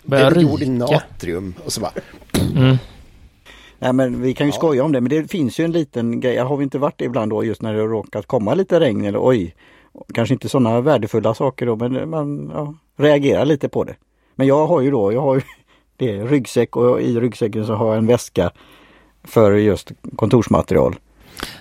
Det 0.04 0.18
är 0.18 0.40
gjord 0.40 0.62
i 0.62 0.70
natrium 0.70 1.54
och 1.66 1.74
så 1.74 1.82
bara... 1.82 1.92
Mm. 2.56 2.78
Nej 3.80 3.94
men 3.94 4.22
vi 4.22 4.34
kan 4.34 4.48
ju 4.48 4.54
ja. 4.54 4.58
skoja 4.58 4.84
om 4.84 4.92
det 4.92 5.02
men 5.02 5.10
det 5.10 5.32
finns 5.32 5.60
ju 5.60 5.66
en 5.66 5.72
liten 5.72 6.20
grej. 6.20 6.38
Har 6.38 6.58
vi 6.58 6.64
inte 6.64 6.78
varit 6.78 6.98
det 6.98 7.06
ibland 7.06 7.32
då 7.32 7.44
just 7.44 7.62
när 7.62 7.74
det 7.74 7.82
har 7.82 7.88
råkat 7.88 8.28
komma 8.28 8.54
lite 8.54 8.80
regn 8.80 9.06
eller 9.06 9.28
oj. 9.28 9.56
Kanske 10.14 10.34
inte 10.34 10.50
sådana 10.50 10.82
värdefulla 10.82 11.34
saker 11.34 11.66
då 11.66 11.76
men 11.76 12.10
man 12.10 12.52
ja, 12.54 12.74
reagerar 12.98 13.46
lite 13.46 13.70
på 13.70 13.84
det. 13.84 13.96
Men 14.36 14.48
jag 14.48 14.68
har 14.68 14.82
ju 14.82 14.92
då, 14.92 15.14
jag 15.14 15.22
har 15.22 15.36
ju 15.36 15.42
det 15.98 16.26
ryggsäck 16.26 16.76
och 16.76 17.02
i 17.02 17.20
ryggsäcken 17.20 17.66
så 17.66 17.74
har 17.74 17.88
jag 17.88 17.98
en 17.98 18.08
väska 18.08 18.52
för 19.24 19.52
just 19.52 19.92
kontorsmaterial. 20.16 20.96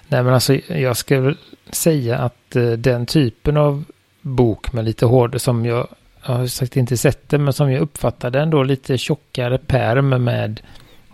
Nej 0.08 0.22
men 0.22 0.34
alltså 0.34 0.54
jag 0.54 0.96
skulle 0.96 1.34
säga 1.70 2.18
att 2.18 2.56
eh, 2.56 2.70
den 2.70 3.06
typen 3.06 3.56
av 3.56 3.84
bok 4.20 4.72
med 4.72 4.84
lite 4.84 5.06
hård 5.06 5.40
som 5.40 5.66
jag, 5.66 5.88
jag 6.26 6.34
har 6.34 6.46
sagt 6.46 6.76
inte 6.76 6.96
sett 6.96 7.28
det 7.28 7.38
men 7.38 7.52
som 7.52 7.72
jag 7.72 7.82
uppfattade 7.82 8.40
ändå 8.40 8.62
lite 8.62 8.98
tjockare 8.98 9.58
perm 9.58 10.24
med 10.24 10.60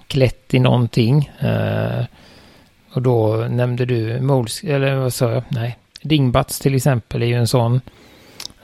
klätt 0.06 0.54
i 0.54 0.58
någonting. 0.58 1.30
Eh, 1.38 2.04
och 2.92 3.02
då 3.02 3.36
nämnde 3.36 3.84
du 3.84 4.20
Mols, 4.20 4.64
eller 4.64 4.96
vad 4.96 5.14
sa 5.14 5.30
jag? 5.30 5.42
Nej, 5.48 5.78
Dingbats 6.02 6.58
till 6.58 6.74
exempel 6.74 7.22
är 7.22 7.26
ju 7.26 7.34
en 7.34 7.48
sån. 7.48 7.80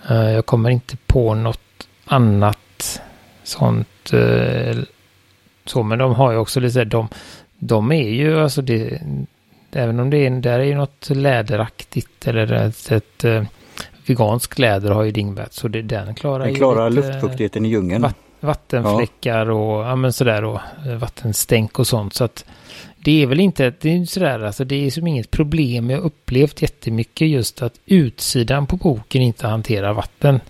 Eh, 0.08 0.30
jag 0.30 0.46
kommer 0.46 0.70
inte 0.70 0.96
på 1.06 1.34
något 1.34 1.88
annat 2.04 3.00
sånt. 3.42 4.12
Eh, 4.12 4.76
Eh, 5.64 5.70
så, 5.70 5.82
men 5.82 5.98
de 5.98 6.14
har 6.14 6.32
ju 6.32 6.38
också 6.38 6.60
lite, 6.60 6.84
de, 6.84 7.08
de 7.58 7.92
är 7.92 8.08
ju 8.08 8.40
alltså 8.40 8.62
det, 8.62 9.02
även 9.72 10.00
om 10.00 10.10
det 10.10 10.26
är, 10.26 10.30
där 10.30 10.58
är 10.58 10.64
ju 10.64 10.74
något 10.74 11.10
läderaktigt 11.10 12.26
eller 12.26 12.52
ett, 12.52 12.92
ett 12.92 13.24
uh, 13.24 13.42
vegansk 14.06 14.58
läder 14.58 14.90
har 14.90 15.02
ju 15.02 15.10
dingbat 15.10 15.52
så 15.52 15.68
det, 15.68 15.82
den 15.82 16.14
klarar 16.14 16.44
den 16.44 16.54
klarar 16.54 16.90
lite, 16.90 17.08
luftfuktigheten 17.08 17.66
i 17.66 17.68
djungeln. 17.68 18.02
Vatt, 18.02 18.16
vattenfläckar 18.40 19.46
ja. 19.46 19.52
och 19.52 19.84
ja, 19.84 19.96
men 19.96 20.12
sådär 20.12 20.44
och 20.44 20.60
eh, 20.86 20.96
vattenstänk 20.96 21.78
och 21.78 21.86
sånt 21.86 22.14
så 22.14 22.24
att 22.24 22.44
det 22.96 23.22
är 23.22 23.26
väl 23.26 23.40
inte, 23.40 23.72
det 23.80 23.96
är 23.96 24.04
sådär 24.06 24.40
alltså 24.40 24.64
det 24.64 24.86
är 24.86 24.90
som 24.90 25.06
inget 25.06 25.30
problem. 25.30 25.90
Jag 25.90 25.98
har 25.98 26.04
upplevt 26.04 26.62
jättemycket 26.62 27.28
just 27.28 27.62
att 27.62 27.74
utsidan 27.86 28.66
på 28.66 28.76
boken 28.76 29.22
inte 29.22 29.46
hanterar 29.46 29.92
vatten 29.92 30.40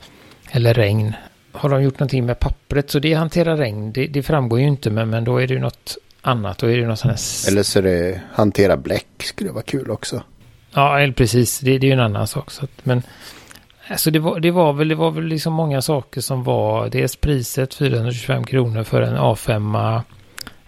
eller 0.51 0.75
regn 0.75 1.13
har 1.55 1.69
de 1.69 1.83
gjort 1.83 1.99
någonting 1.99 2.27
med 2.27 2.39
pappret 2.39 2.91
så 2.91 2.99
det 2.99 3.15
hanterar 3.15 3.57
regn. 3.57 3.93
Det, 3.93 4.07
det 4.07 4.23
framgår 4.23 4.61
ju 4.61 4.67
inte 4.67 4.91
men, 4.91 5.11
men 5.11 5.25
då 5.25 5.39
är 5.39 5.47
det 5.47 5.55
ju 5.55 5.61
något 5.61 5.97
annat. 6.23 6.59
Då 6.59 6.71
är 6.71 6.77
det 6.77 6.87
något 6.87 6.99
sånt 6.99 7.11
här... 7.11 7.51
Eller 7.53 7.63
så 7.63 7.79
är 7.79 7.83
det 7.83 8.21
hantera 8.33 8.77
bläck 8.77 9.07
skulle 9.19 9.51
vara 9.51 9.63
kul 9.63 9.91
också. 9.91 10.23
Ja, 10.75 11.01
eller 11.01 11.13
precis. 11.13 11.61
Det, 11.61 11.79
det 11.79 11.87
är 11.87 11.89
ju 11.89 11.93
en 11.93 12.01
annan 12.01 12.27
sak. 12.27 12.51
Så 12.51 12.65
att, 12.65 12.71
men 12.83 13.03
alltså 13.89 14.11
det, 14.11 14.19
var, 14.19 14.41
det, 14.41 14.51
var 14.51 14.73
väl, 14.73 14.89
det 14.89 14.95
var 14.95 15.11
väl 15.11 15.25
liksom 15.25 15.53
många 15.53 15.83
saker 15.83 16.21
som 16.21 16.45
var. 16.45 16.89
Dels 16.89 17.17
priset 17.17 17.75
425 17.75 18.45
kronor 18.45 18.85
för 18.85 19.03
en 19.03 19.17
A5. 19.17 20.01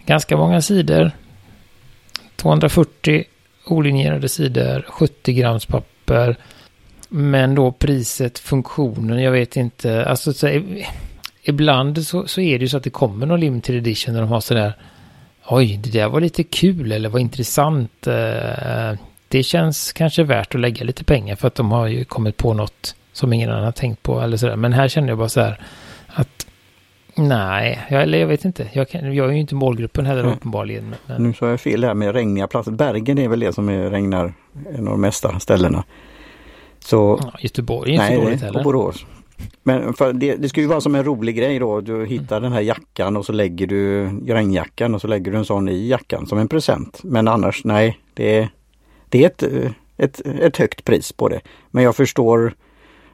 Ganska 0.05 0.37
många 0.37 0.61
sidor. 0.61 1.11
240 2.35 3.23
olinjerade 3.65 4.29
sidor. 4.29 4.85
70 4.87 5.33
grams 5.33 5.65
papper. 5.65 6.37
Men 7.09 7.55
då 7.55 7.71
priset, 7.71 8.39
funktionen, 8.39 9.21
jag 9.21 9.31
vet 9.31 9.55
inte. 9.55 10.05
Alltså 10.05 10.33
så, 10.33 10.61
ibland 11.43 12.05
så, 12.05 12.27
så 12.27 12.41
är 12.41 12.59
det 12.59 12.63
ju 12.63 12.69
så 12.69 12.77
att 12.77 12.83
det 12.83 12.89
kommer 12.89 13.25
någon 13.25 13.39
limited 13.39 13.75
edition 13.75 14.13
när 14.13 14.21
de 14.21 14.29
har 14.29 14.39
sådär. 14.39 14.73
Oj, 15.49 15.79
det 15.83 15.89
där 15.89 16.09
var 16.09 16.21
lite 16.21 16.43
kul 16.43 16.91
eller 16.91 17.09
var 17.09 17.19
intressant. 17.19 18.07
Eh, 18.07 18.93
det 19.27 19.43
känns 19.43 19.93
kanske 19.93 20.23
värt 20.23 20.55
att 20.55 20.61
lägga 20.61 20.83
lite 20.83 21.03
pengar 21.03 21.35
för 21.35 21.47
att 21.47 21.55
de 21.55 21.71
har 21.71 21.87
ju 21.87 22.05
kommit 22.05 22.37
på 22.37 22.53
något 22.53 22.95
som 23.13 23.33
ingen 23.33 23.49
annan 23.49 23.63
har 23.63 23.71
tänkt 23.71 24.03
på 24.03 24.21
eller 24.21 24.37
sådär. 24.37 24.55
Men 24.55 24.73
här 24.73 24.87
känner 24.87 25.07
jag 25.07 25.17
bara 25.17 25.29
så 25.29 25.41
här 25.41 25.59
att 26.07 26.47
nej, 27.15 27.85
jag, 27.89 28.03
eller 28.03 28.17
jag 28.17 28.27
vet 28.27 28.45
inte. 28.45 28.67
Jag, 28.73 28.89
kan, 28.89 29.13
jag 29.13 29.29
är 29.29 29.33
ju 29.33 29.39
inte 29.39 29.55
målgruppen 29.55 30.05
heller 30.05 30.21
mm. 30.21 30.33
uppenbarligen. 30.33 30.95
Men... 31.05 31.23
Nu 31.23 31.33
sa 31.33 31.49
jag 31.49 31.61
fel 31.61 31.83
här 31.83 31.93
med 31.93 32.15
regniga 32.15 32.47
platser. 32.47 32.71
Bergen 32.71 33.17
är 33.17 33.27
väl 33.27 33.39
det 33.39 33.53
som 33.53 33.69
är, 33.69 33.89
regnar 33.89 34.33
en 34.69 34.87
av 34.87 34.93
de 34.93 35.01
mesta 35.01 35.39
ställena. 35.39 35.83
Så, 36.87 37.19
ja, 37.23 37.39
Göteborg 37.39 37.91
är 37.91 37.93
inte 37.93 38.09
nej, 38.09 38.25
dåligt 38.25 38.41
heller. 38.41 38.59
och 38.59 38.63
Borås. 38.63 39.05
Men 39.63 39.93
det, 40.13 40.35
det 40.35 40.49
ska 40.49 40.61
ju 40.61 40.67
vara 40.67 40.81
som 40.81 40.95
en 40.95 41.03
rolig 41.03 41.35
grej 41.35 41.59
då. 41.59 41.81
Du 41.81 42.05
hittar 42.05 42.37
mm. 42.37 42.43
den 42.43 42.51
här 42.51 42.61
jackan 42.61 43.17
och 43.17 43.25
så 43.25 43.33
lägger 43.33 43.67
du 43.67 44.09
regnjackan 44.27 44.95
och 44.95 45.01
så 45.01 45.07
lägger 45.07 45.31
du 45.31 45.37
en 45.37 45.45
sån 45.45 45.69
i 45.69 45.87
jackan 45.87 46.27
som 46.27 46.37
en 46.37 46.47
present. 46.47 46.99
Men 47.03 47.27
annars 47.27 47.63
nej, 47.65 47.99
det 48.13 48.37
är, 48.37 48.49
det 49.09 49.23
är 49.23 49.27
ett, 49.27 49.43
ett, 49.97 50.21
ett 50.25 50.57
högt 50.57 50.83
pris 50.83 51.11
på 51.11 51.29
det. 51.29 51.41
Men 51.71 51.83
jag 51.83 51.95
förstår 51.95 52.53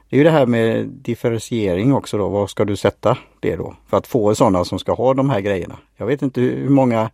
det 0.08 0.16
är 0.16 0.18
ju 0.18 0.24
det 0.24 0.30
här 0.30 0.46
med 0.46 0.86
differentiering 0.88 1.94
också 1.94 2.18
då. 2.18 2.28
Vad 2.28 2.50
ska 2.50 2.64
du 2.64 2.76
sätta 2.76 3.18
det 3.40 3.56
då? 3.56 3.74
För 3.88 3.96
att 3.96 4.06
få 4.06 4.34
sådana 4.34 4.64
som 4.64 4.78
ska 4.78 4.94
ha 4.94 5.14
de 5.14 5.30
här 5.30 5.40
grejerna. 5.40 5.78
Jag 5.96 6.06
vet 6.06 6.22
inte 6.22 6.40
hur 6.40 6.68
många 6.68 7.10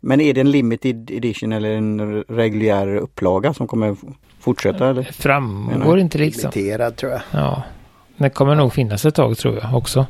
men 0.00 0.20
är 0.20 0.34
det 0.34 0.40
en 0.40 0.50
limited 0.50 1.10
edition 1.10 1.52
eller 1.52 1.70
en 1.70 2.22
reguljär 2.22 2.96
upplaga 2.96 3.54
som 3.54 3.66
kommer 3.66 3.96
fortsätta? 4.44 4.88
Eller? 4.88 5.02
Framgår 5.02 5.98
inte 5.98 6.18
liksom. 6.18 6.50
Limiterad 6.54 6.96
tror 6.96 7.12
jag. 7.12 7.20
Ja. 7.30 7.62
Det 8.16 8.30
kommer 8.30 8.54
nog 8.54 8.72
finnas 8.72 9.04
ett 9.04 9.14
tag 9.14 9.38
tror 9.38 9.58
jag 9.62 9.76
också. 9.76 10.06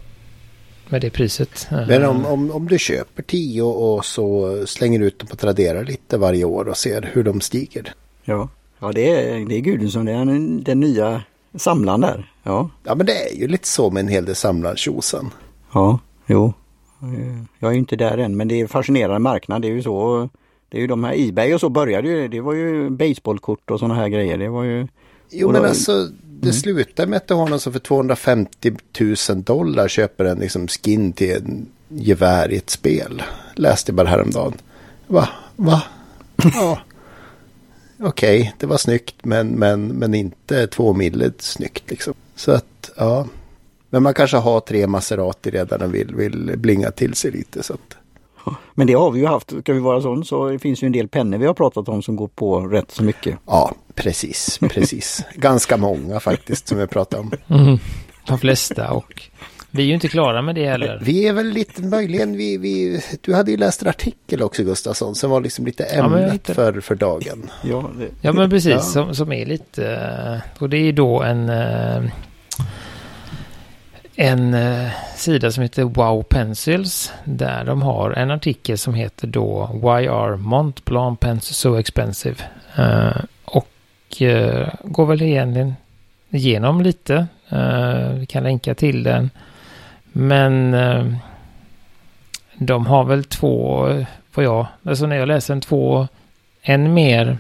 Med 0.89 1.01
det 1.01 1.11
priset. 1.11 1.69
Men 1.71 2.05
om, 2.05 2.27
om, 2.27 2.51
om 2.51 2.69
du 2.69 2.79
köper 2.79 3.23
tio 3.23 3.63
och 3.63 4.05
så 4.05 4.57
slänger 4.67 5.01
ut 5.01 5.19
dem 5.19 5.29
på 5.29 5.37
Tradera 5.37 5.83
lite 5.83 6.19
varje 6.19 6.45
år 6.45 6.69
och 6.69 6.77
ser 6.77 7.11
hur 7.13 7.25
de 7.25 7.41
stiger. 7.41 7.95
Ja. 8.25 8.49
Ja, 8.79 8.93
det 8.93 9.11
är, 9.11 9.49
det 9.49 9.55
är 9.55 9.61
Gudrundsson, 9.61 10.05
det 10.05 10.13
är 10.13 10.25
den, 10.25 10.63
den 10.63 10.81
nya 10.81 11.23
samlaren 11.55 12.01
där. 12.01 12.31
Ja. 12.43 12.71
ja, 12.85 12.95
men 12.95 13.07
det 13.07 13.31
är 13.31 13.37
ju 13.37 13.49
lite 13.49 13.69
så 13.69 13.91
med 13.91 14.01
en 14.01 14.09
hel 14.09 14.25
del 14.25 14.35
samlartjosan. 14.35 15.31
Ja, 15.73 15.99
jo. 16.27 16.53
Jag 17.59 17.69
är 17.69 17.73
ju 17.73 17.79
inte 17.79 17.97
där 17.97 18.19
än, 18.19 18.37
men 18.37 18.49
det 18.49 18.55
är 18.55 18.61
en 18.61 18.69
fascinerande 18.69 19.19
marknad. 19.19 19.63
Det 19.63 19.69
är 19.69 19.73
ju 19.73 19.83
så. 19.83 20.29
Det 20.75 20.79
är 20.79 20.81
ju 20.81 20.87
de 20.87 21.05
här 21.05 21.29
Ebay 21.29 21.55
och 21.55 21.61
så 21.61 21.69
började 21.69 22.09
ju. 22.09 22.29
Det 22.29 22.41
var 22.41 22.53
ju 22.53 22.91
baseballkort 22.91 23.71
och 23.71 23.79
sådana 23.79 23.95
här 23.95 24.09
grejer. 24.09 24.39
Det 24.39 24.49
var 24.49 24.65
ju. 24.65 24.87
Jo, 25.31 25.53
men 25.53 25.63
då, 25.63 25.69
alltså 25.69 26.09
det 26.25 26.49
mm. 26.49 26.53
slutar 26.53 27.07
med 27.07 27.17
att 27.17 27.29
du 27.29 27.35
har 27.35 27.49
någon 27.49 27.61
som 27.61 27.73
för 27.73 27.81
250 27.81 28.73
000 29.01 29.43
dollar 29.43 29.89
köper 29.89 30.25
en 30.25 30.39
liksom 30.39 30.69
skin 30.69 31.13
till 31.13 31.37
en 31.37 31.67
gevär 31.89 32.53
i 32.53 32.57
ett 32.57 32.71
spel. 32.71 33.23
Läste 33.55 33.93
bara 33.93 34.09
häromdagen. 34.09 34.55
Va? 35.07 35.29
Va? 35.57 35.83
Ja. 36.55 36.79
Okej, 38.01 38.41
okay, 38.41 38.53
det 38.59 38.67
var 38.67 38.77
snyggt 38.77 39.15
men, 39.23 39.49
men, 39.49 39.87
men 39.87 40.15
inte 40.15 40.67
två 40.67 40.93
millet 40.93 41.43
snyggt 41.43 41.91
liksom. 41.91 42.15
Så 42.37 42.53
att, 42.53 42.91
ja. 42.97 43.27
Men 43.91 44.03
man 44.03 44.15
kanske 44.15 44.37
har 44.37 44.61
tre 44.61 44.87
Maserati 44.87 45.51
redan 45.51 45.83
och 45.83 45.95
vill, 45.95 46.15
vill 46.15 46.53
blinga 46.57 46.91
till 46.91 47.15
sig 47.15 47.31
lite. 47.31 47.63
Så 47.63 47.75
att. 47.75 47.97
Men 48.75 48.87
det 48.87 48.93
har 48.93 49.11
vi 49.11 49.21
ju 49.21 49.27
haft, 49.27 49.51
ska 49.61 49.73
vi 49.73 49.81
vara 49.81 50.01
sån 50.01 50.25
så 50.25 50.49
det 50.49 50.59
finns 50.59 50.83
ju 50.83 50.87
en 50.87 50.93
del 50.93 51.09
pennor 51.09 51.39
vi 51.39 51.47
har 51.47 51.55
pratat 51.55 51.89
om 51.89 52.03
som 52.03 52.17
går 52.17 52.29
på 52.29 52.61
rätt 52.61 52.91
så 52.91 53.05
mycket. 53.05 53.39
Ja, 53.47 53.73
precis, 53.95 54.59
precis. 54.59 55.25
Ganska 55.35 55.77
många 55.77 56.21
faktiskt 56.21 56.69
som 56.69 56.79
vi 56.79 56.87
pratar 56.87 57.19
om. 57.19 57.33
Mm, 57.49 57.79
de 58.27 58.39
flesta 58.39 58.91
och 58.91 59.23
vi 59.77 59.83
är 59.83 59.87
ju 59.87 59.95
inte 59.95 60.09
klara 60.09 60.43
med 60.43 60.55
det 60.55 60.67
heller. 60.67 61.01
Vi 61.03 61.29
är 61.29 61.33
väl 61.33 61.47
lite 61.47 61.83
möjligen, 61.83 62.37
vi, 62.37 62.59
vi, 62.59 63.03
du 63.21 63.35
hade 63.35 63.51
ju 63.51 63.57
läst 63.57 63.83
en 63.83 63.89
artikel 63.89 64.43
också 64.43 64.65
Gustafsson 64.65 65.15
som 65.15 65.31
var 65.31 65.41
liksom 65.41 65.67
lite 65.67 65.85
ämnet 65.85 66.45
ja, 66.47 66.55
för, 66.55 66.81
för 66.81 66.95
dagen. 66.95 67.51
Ja, 67.63 67.91
det, 67.99 68.09
ja 68.21 68.33
men 68.33 68.51
precis, 68.51 68.73
ja. 68.73 68.81
Som, 68.81 69.15
som 69.15 69.33
är 69.33 69.47
lite, 69.47 69.87
eh, 69.87 70.63
och 70.63 70.71
det 70.71 70.77
är 70.77 70.83
ju 70.83 70.93
då 70.93 71.23
en 71.23 71.49
eh, 71.49 72.11
en 74.17 74.55
eh, 74.55 74.91
sida 75.17 75.51
som 75.51 75.63
heter 75.63 75.83
Wow 75.83 76.23
Pencils 76.23 77.13
där 77.25 77.65
de 77.65 77.83
har 77.83 78.11
en 78.11 78.31
artikel 78.31 78.79
som 78.79 78.95
heter 78.95 79.27
då 79.27 79.71
Why 79.73 80.09
are 80.09 80.37
Mont 80.37 80.85
Blanc 80.85 81.21
Pencils 81.21 81.59
so 81.59 81.77
expensive? 81.77 82.37
Eh, 82.77 83.23
och 83.45 84.23
eh, 84.23 84.69
går 84.85 85.07
väl 85.07 85.23
egentligen 85.23 85.75
igenom 86.31 86.81
lite. 86.81 87.27
Eh, 87.49 88.09
vi 88.09 88.27
kan 88.27 88.43
länka 88.43 88.75
till 88.75 89.03
den. 89.03 89.31
Men 90.13 90.77
de 92.55 92.87
har 92.87 93.05
väl 93.05 93.25
två, 93.25 93.83
vad 94.35 94.45
jag, 94.45 94.67
alltså 94.85 95.07
när 95.07 95.17
jag 95.17 95.29
läser 95.29 95.55
en 95.55 95.61
två, 95.61 96.09
en 96.63 96.95
mer 96.95 97.39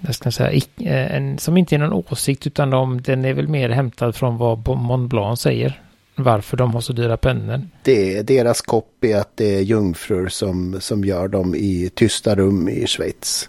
jag 0.00 0.14
ska 0.14 0.30
säga, 0.30 0.62
eh, 0.76 1.16
en, 1.16 1.38
som 1.38 1.56
inte 1.56 1.74
är 1.74 1.78
någon 1.78 2.04
åsikt 2.10 2.46
utan 2.46 2.70
de, 2.70 3.02
den 3.02 3.24
är 3.24 3.32
väl 3.32 3.48
mer 3.48 3.68
hämtad 3.68 4.14
från 4.14 4.36
vad 4.36 4.68
Mont 4.68 5.10
Blanc 5.10 5.40
säger. 5.40 5.82
Varför 6.14 6.56
de 6.56 6.74
har 6.74 6.80
så 6.80 6.92
dyra 6.92 7.16
pennor. 7.16 7.60
Det 7.82 8.16
är 8.16 8.22
deras 8.22 8.60
copy 8.60 9.12
att 9.12 9.36
det 9.36 9.56
är 9.56 9.60
jungfrur 9.60 10.28
som, 10.28 10.80
som 10.80 11.04
gör 11.04 11.28
dem 11.28 11.54
i 11.54 11.90
tysta 11.94 12.34
rum 12.34 12.68
i 12.68 12.86
Schweiz. 12.86 13.48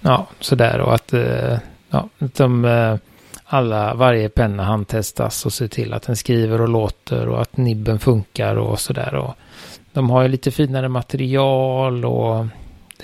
Ja, 0.00 0.26
sådär 0.40 0.80
och 0.80 0.94
att 0.94 1.12
eh, 1.12 1.58
ja, 1.90 2.08
de, 2.18 2.64
eh, 2.64 2.96
alla, 3.44 3.94
varje 3.94 4.28
penna 4.28 4.62
handtestas 4.62 5.46
och 5.46 5.52
ser 5.52 5.68
till 5.68 5.92
att 5.92 6.02
den 6.02 6.16
skriver 6.16 6.60
och 6.60 6.68
låter 6.68 7.28
och 7.28 7.42
att 7.42 7.56
nibben 7.56 7.98
funkar 7.98 8.56
och 8.56 8.80
sådär. 8.80 9.34
de 9.92 10.10
har 10.10 10.22
ju 10.22 10.28
lite 10.28 10.50
finare 10.50 10.88
material 10.88 12.04
och 12.04 12.46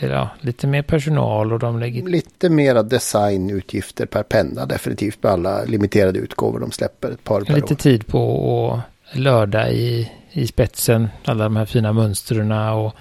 det 0.01 0.07
är 0.07 0.11
ja, 0.11 0.31
lite 0.41 0.67
mer 0.67 0.83
personal 0.83 1.53
och 1.53 1.59
de 1.59 1.79
lägger... 1.79 2.03
Lite 2.03 2.51
mera 2.51 2.83
designutgifter 2.83 4.07
per 4.07 4.23
penna 4.23 4.67
definitivt 4.67 5.21
på 5.21 5.29
alla 5.29 5.65
limiterade 5.65 6.19
utgåvor 6.19 6.61
de 6.61 6.71
släpper 6.71 7.11
ett 7.11 7.25
par 7.25 7.41
per 7.41 7.55
Lite 7.55 7.75
år. 7.75 7.79
tid 7.79 8.07
på 8.07 8.81
att 9.13 9.19
lörda 9.19 9.71
i, 9.71 10.13
i 10.33 10.47
spetsen, 10.47 11.09
alla 11.25 11.45
de 11.45 11.57
här 11.57 11.67
fina 11.67 11.93
mönstren 11.93 12.53
och 12.53 12.95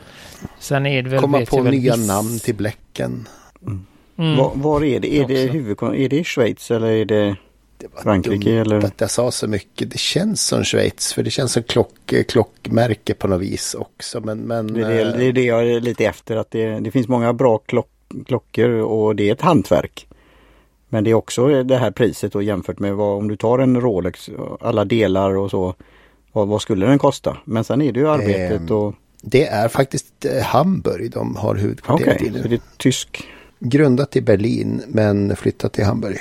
sen 0.60 0.86
är 0.86 1.04
det 1.04 1.10
väl... 1.10 1.20
Komma 1.20 1.46
på 1.46 1.64
nya 1.64 1.96
viss... 1.96 2.08
namn 2.08 2.40
till 2.40 2.56
bläcken. 2.56 3.28
Mm. 3.62 3.86
Mm. 4.18 4.38
Var, 4.38 4.52
var, 4.56 4.84
är 4.84 5.00
det? 5.00 5.16
Är 5.16 5.28
det, 5.28 5.48
huvudkon... 5.48 5.96
är 5.96 6.10
det 6.10 6.20
i 6.20 6.24
Schweiz 6.24 6.72
eller 6.72 6.88
är 6.88 7.06
det... 7.06 7.36
Det 7.82 7.88
var 7.94 8.02
Frankrike 8.02 8.50
dumt 8.50 8.62
eller? 8.62 8.86
att 8.86 9.02
jag 9.02 9.12
sa 9.12 9.32
så 9.32 9.48
mycket. 9.48 9.92
Det 9.92 10.00
känns 10.00 10.46
som 10.46 10.64
Schweiz 10.64 11.14
för 11.14 11.24
det 11.24 11.30
känns 11.30 11.54
som 11.54 11.64
klock, 11.64 12.14
klockmärke 12.28 13.14
på 13.14 13.28
något 13.28 13.42
vis 13.42 13.74
också. 13.74 14.22
Men, 14.22 14.40
men, 14.40 14.74
det, 14.74 14.82
är 14.82 15.06
det, 15.06 15.18
det 15.18 15.26
är 15.26 15.34
det 15.34 15.44
jag 15.44 15.68
är 15.68 15.82
lite 15.82 16.06
efter 16.06 16.36
att 16.36 16.52
det, 16.52 16.80
det 16.80 16.92
finns 16.92 17.08
många 17.08 17.34
bra 17.34 17.58
klock, 17.58 17.90
klockor 18.26 18.70
och 18.70 19.16
det 19.16 19.30
är 19.30 19.34
ett 19.34 19.42
hantverk. 19.42 20.08
Men 20.90 21.04
det 21.04 21.10
är 21.10 21.14
också 21.14 21.64
det 21.64 21.78
här 21.78 21.92
priset 21.92 22.36
och 22.36 22.44
jämfört 22.44 22.80
med 22.80 22.96
vad 22.96 23.18
om 23.18 23.28
du 23.28 23.36
tar 23.36 23.60
en 23.60 23.82
Rolex, 23.82 24.30
alla 24.60 24.86
delar 24.86 25.38
och 25.38 25.52
så. 25.52 25.76
Vad, 26.32 26.48
vad 26.48 26.62
skulle 26.62 26.86
den 26.86 27.00
kosta? 27.00 27.38
Men 27.46 27.64
sen 27.64 27.82
är 27.82 27.92
det 27.92 28.00
ju 28.00 28.10
arbetet 28.10 28.70
eh, 28.70 28.78
och... 28.78 28.96
Det 29.22 29.48
är 29.48 29.68
faktiskt 29.68 30.26
eh, 30.26 30.44
Hamburg 30.44 31.12
de 31.12 31.36
har 31.36 31.56
huvudkvarteret 31.56 32.16
okay, 32.16 32.28
i 32.28 32.32
nu. 32.32 32.42
Så 32.42 32.48
det 32.48 32.56
är 32.56 32.62
tysk? 32.78 33.24
Grundat 33.60 34.16
i 34.16 34.22
Berlin 34.22 34.84
men 34.88 35.36
flyttat 35.36 35.74
till 35.74 35.86
Hamburg. 35.86 36.18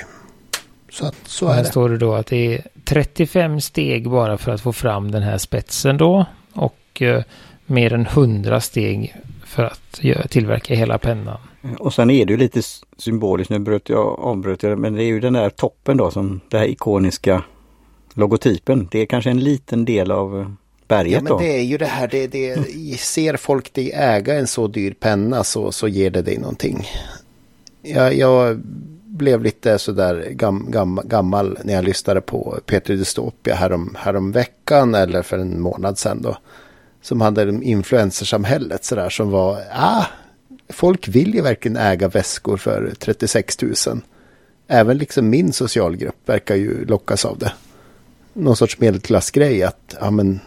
Så, 0.91 1.05
att, 1.05 1.15
så 1.23 1.47
är 1.47 1.53
här 1.53 1.63
det. 1.63 1.69
står 1.69 1.89
det 1.89 1.97
då 1.97 2.13
att 2.13 2.27
det 2.27 2.55
är 2.55 2.67
35 2.83 3.61
steg 3.61 4.09
bara 4.09 4.37
för 4.37 4.51
att 4.51 4.61
få 4.61 4.73
fram 4.73 5.11
den 5.11 5.23
här 5.23 5.37
spetsen 5.37 5.97
då. 5.97 6.25
Och 6.53 7.01
eh, 7.01 7.23
mer 7.65 7.93
än 7.93 8.05
100 8.05 8.61
steg 8.61 9.15
för 9.45 9.63
att 9.63 10.01
tillverka 10.29 10.75
hela 10.75 10.97
pennan. 10.97 11.37
Och 11.79 11.93
sen 11.93 12.09
är 12.09 12.25
det 12.25 12.33
ju 12.33 12.37
lite 12.37 12.61
symboliskt, 12.97 13.51
nu 13.51 13.59
bröt 13.59 13.89
jag, 13.89 14.19
avbröt 14.19 14.63
jag 14.63 14.79
men 14.79 14.93
det 14.93 15.03
är 15.03 15.05
ju 15.05 15.19
den 15.19 15.33
där 15.33 15.49
toppen 15.49 15.97
då 15.97 16.11
som 16.11 16.41
den 16.49 16.59
här 16.59 16.67
ikoniska 16.67 17.43
logotypen. 18.13 18.87
Det 18.91 18.99
är 18.99 19.05
kanske 19.05 19.29
en 19.29 19.39
liten 19.39 19.85
del 19.85 20.11
av 20.11 20.39
eh, 20.39 20.49
berget 20.87 21.13
ja, 21.13 21.21
men 21.21 21.29
då. 21.29 21.37
Det 21.37 21.57
är 21.59 21.63
ju 21.63 21.77
det 21.77 21.85
här, 21.85 22.07
det, 22.07 22.27
det, 22.27 22.99
ser 22.99 23.37
folk 23.37 23.73
dig 23.73 23.91
äga 23.91 24.39
en 24.39 24.47
så 24.47 24.67
dyr 24.67 24.93
penna 24.99 25.43
så, 25.43 25.71
så 25.71 25.87
ger 25.87 26.09
det 26.09 26.21
dig 26.21 26.37
någonting. 26.37 26.87
Jag, 27.81 28.15
jag 28.15 28.61
blev 29.21 29.43
lite 29.43 29.79
sådär 29.79 30.29
gam, 30.31 30.71
gam, 30.71 31.01
gammal 31.03 31.57
när 31.63 31.73
jag 31.73 31.83
lyssnade 31.83 32.21
på 32.21 32.59
Peter 32.65 32.95
Dystopia 32.95 33.55
härom, 33.55 33.95
härom 33.99 34.31
veckan 34.31 34.95
eller 34.95 35.21
för 35.21 35.37
en 35.37 35.61
månad 35.61 35.97
sedan 35.97 36.21
då. 36.21 36.37
Som 37.01 37.21
hade 37.21 37.59
influencersamhället 37.61 38.85
sådär 38.85 39.09
som 39.09 39.31
var, 39.31 39.61
ah, 39.71 40.05
folk 40.69 41.07
vill 41.07 41.35
ju 41.35 41.41
verkligen 41.41 41.77
äga 41.77 42.07
väskor 42.07 42.57
för 42.57 42.93
36 42.99 43.61
000. 43.61 43.73
Även 44.67 44.97
liksom 44.97 45.29
min 45.29 45.53
socialgrupp 45.53 46.29
verkar 46.29 46.55
ju 46.55 46.85
lockas 46.85 47.25
av 47.25 47.37
det. 47.37 47.53
Någon 48.33 48.55
sorts 48.55 48.79
medelklassgrej 48.79 49.63
att, 49.63 49.95
ja 49.99 50.11
men, 50.11 50.39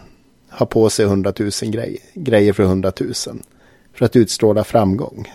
ha 0.49 0.65
på 0.65 0.89
sig 0.89 1.05
100 1.05 1.33
000 1.39 1.51
grej, 1.61 1.97
grejer 2.13 2.53
för 2.53 2.63
100 2.63 2.91
000. 2.99 3.13
För 3.93 4.05
att 4.05 4.15
utstråla 4.15 4.63
framgång. 4.63 5.27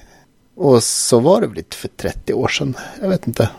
Och 0.60 0.82
så 0.82 1.20
var 1.20 1.40
det 1.40 1.46
väl 1.46 1.56
lite 1.56 1.76
för 1.76 1.88
30 1.88 2.34
år 2.34 2.48
sedan. 2.48 2.76
Jag 3.00 3.08
vet 3.08 3.26
inte. 3.26 3.50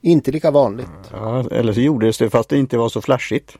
Inte 0.00 0.30
lika 0.30 0.50
vanligt. 0.50 0.88
Ja, 1.12 1.50
eller 1.50 1.72
så 1.72 1.80
gjordes 1.80 2.18
det 2.18 2.30
fast 2.30 2.48
det 2.48 2.58
inte 2.58 2.76
var 2.76 2.88
så 2.88 3.00
flashigt. 3.00 3.56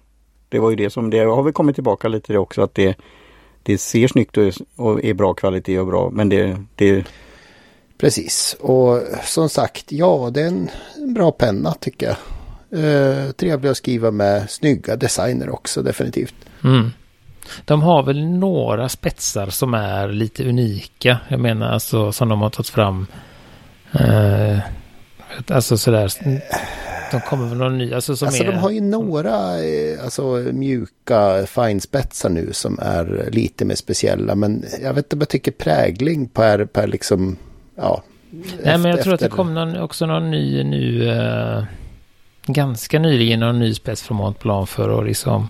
Det 0.49 0.59
var 0.59 0.71
ju 0.71 0.77
det 0.77 0.91
som, 0.91 1.11
det 1.11 1.19
har 1.19 1.43
vi 1.43 1.53
kommit 1.53 1.75
tillbaka 1.75 2.09
lite 2.09 2.27
till 2.27 2.33
det 2.33 2.39
också 2.39 2.63
att 2.63 2.75
det, 2.75 2.99
det 3.63 3.79
ser 3.79 4.09
snyggt 4.09 4.37
och, 4.37 4.53
och 4.77 5.05
är 5.05 5.15
bra 5.15 5.35
kvalitet 5.35 5.79
och 5.79 5.87
bra 5.87 6.11
men 6.11 6.29
det, 6.29 6.65
det... 6.75 7.05
Precis 7.99 8.57
och 8.61 9.03
som 9.25 9.49
sagt 9.49 9.93
ja 9.93 10.31
det 10.35 10.41
är 10.43 10.49
en, 10.49 10.71
en 10.97 11.15
bra 11.15 11.33
penna 11.33 11.73
tycker 11.73 12.07
jag. 12.07 12.17
Eh, 12.85 13.31
trevlig 13.31 13.69
att 13.69 13.77
skriva 13.77 14.11
med 14.11 14.51
snygga 14.51 14.97
designer 14.97 15.51
också 15.51 15.83
definitivt. 15.83 16.35
Mm. 16.65 16.91
De 17.65 17.83
har 17.83 18.03
väl 18.03 18.27
några 18.27 18.89
spetsar 18.89 19.47
som 19.47 19.75
är 19.75 20.09
lite 20.09 20.49
unika. 20.49 21.19
Jag 21.29 21.41
menar 21.41 21.69
alltså 21.69 22.13
som 22.13 22.29
de 22.29 22.41
har 22.41 22.51
tagit 22.51 22.69
fram. 22.69 23.07
Eh, 23.93 24.59
alltså 25.49 25.79
sådär. 25.79 26.13
De 27.11 27.21
kommer 27.21 27.49
väl 27.49 27.59
någon 27.59 27.79
ny. 27.79 27.93
Alltså, 27.93 28.17
som 28.17 28.29
alltså 28.29 28.43
är... 28.43 28.47
de 28.47 28.59
har 28.59 28.71
ju 28.71 28.81
några 28.81 29.65
eh, 29.65 30.05
alltså, 30.05 30.23
mjuka 30.53 31.47
finspetsar 31.47 32.29
nu 32.29 32.53
som 32.53 32.79
är 32.83 33.29
lite 33.33 33.65
mer 33.65 33.75
speciella. 33.75 34.35
Men 34.35 34.65
jag 34.83 34.95
vet 34.95 35.05
inte 35.05 35.17
om 35.17 35.21
jag 35.21 35.29
tycker 35.29 35.53
prägling 35.53 36.29
per, 36.29 36.65
per 36.65 36.87
liksom, 36.87 37.37
ja. 37.77 38.03
Nej 38.31 38.43
efter, 38.59 38.79
men 38.79 38.91
jag 38.91 39.03
tror 39.03 39.15
efter... 39.15 39.27
att 39.27 39.31
det 39.31 39.37
kom 39.37 39.55
någon, 39.55 39.77
också 39.77 40.07
någon 40.07 40.31
ny 40.31 40.65
nu. 40.65 41.03
Uh, 41.03 41.65
ganska 42.47 42.99
nyligen 42.99 43.41
någon 43.41 43.59
ny 43.59 43.75
spets 43.75 44.03
från 44.03 44.17
Mont 44.17 44.39
Blanc 44.39 44.71
för 44.71 44.99
att 44.99 45.07
liksom 45.07 45.49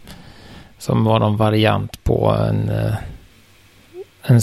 som 0.78 1.04
var 1.04 1.18
någon 1.20 1.36
variant 1.36 2.04
på 2.04 2.30
en, 2.30 2.68
eh, 2.68 2.94
en 4.22 4.40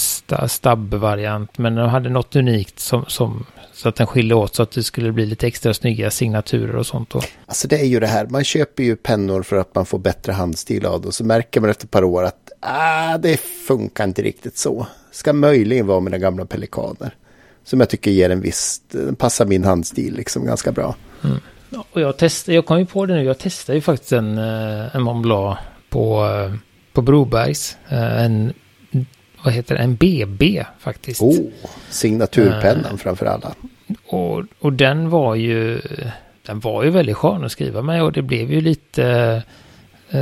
stabb-variant. 0.49 1.57
Men 1.57 1.75
de 1.75 1.89
hade 1.89 2.09
något 2.09 2.35
unikt 2.35 2.79
som, 2.79 3.05
som, 3.07 3.45
så 3.73 3.89
att 3.89 3.95
den 3.95 4.07
skilde 4.07 4.35
åt 4.35 4.55
så 4.55 4.63
att 4.63 4.71
det 4.71 4.83
skulle 4.83 5.11
bli 5.11 5.25
lite 5.25 5.47
extra 5.47 5.73
snygga 5.73 6.11
signaturer 6.11 6.75
och 6.75 6.85
sånt. 6.85 7.09
Då. 7.09 7.21
Alltså 7.45 7.67
det 7.67 7.79
är 7.79 7.85
ju 7.85 7.99
det 7.99 8.07
här, 8.07 8.27
man 8.27 8.43
köper 8.43 8.83
ju 8.83 8.95
pennor 8.95 9.43
för 9.43 9.55
att 9.55 9.75
man 9.75 9.85
får 9.85 9.99
bättre 9.99 10.31
handstil 10.31 10.85
av 10.85 11.01
det. 11.01 11.07
Och 11.07 11.13
så 11.13 11.23
märker 11.23 11.61
man 11.61 11.69
efter 11.69 11.85
ett 11.85 11.91
par 11.91 12.03
år 12.03 12.23
att 12.23 12.51
ah, 12.59 13.17
det 13.17 13.37
funkar 13.37 14.03
inte 14.03 14.21
riktigt 14.21 14.57
så. 14.57 14.87
Ska 15.11 15.33
möjligen 15.33 15.87
vara 15.87 15.99
mina 15.99 16.17
gamla 16.17 16.45
pelikaner. 16.45 17.15
som 17.63 17.79
jag 17.79 17.89
tycker 17.89 18.11
ger 18.11 18.29
en 18.29 18.41
viss, 18.41 18.81
passar 19.17 19.45
min 19.45 19.63
handstil 19.63 20.15
liksom 20.15 20.45
ganska 20.45 20.71
bra. 20.71 20.95
Mm. 21.23 21.37
Och 21.91 22.01
jag 22.01 22.17
testade, 22.17 22.55
jag 22.55 22.65
kom 22.65 22.79
ju 22.79 22.85
på 22.85 23.05
det 23.05 23.13
nu, 23.13 23.23
jag 23.23 23.37
testade 23.37 23.77
ju 23.77 23.81
faktiskt 23.81 24.11
en, 24.11 24.37
en 24.37 25.01
Mont 25.01 25.23
Blanc 25.23 25.57
på, 25.95 26.29
på 26.93 27.01
Brobergs. 27.01 27.77
En, 27.89 28.53
vad 29.43 29.53
heter 29.53 29.75
det, 29.75 29.81
en 29.81 29.95
BB 29.95 30.65
faktiskt. 30.79 31.21
Oh, 31.21 31.47
signaturpennan 31.89 32.91
uh, 32.91 32.97
framför 32.97 33.25
alla. 33.25 33.55
Och, 34.07 34.43
och 34.59 34.73
den 34.73 35.09
var 35.09 35.35
ju, 35.35 35.81
den 36.45 36.59
var 36.59 36.83
ju 36.83 36.89
väldigt 36.89 37.17
skön 37.17 37.43
att 37.43 37.51
skriva 37.51 37.81
med 37.81 38.03
och 38.03 38.11
det 38.11 38.21
blev 38.21 38.51
ju 38.51 38.61
lite 38.61 39.43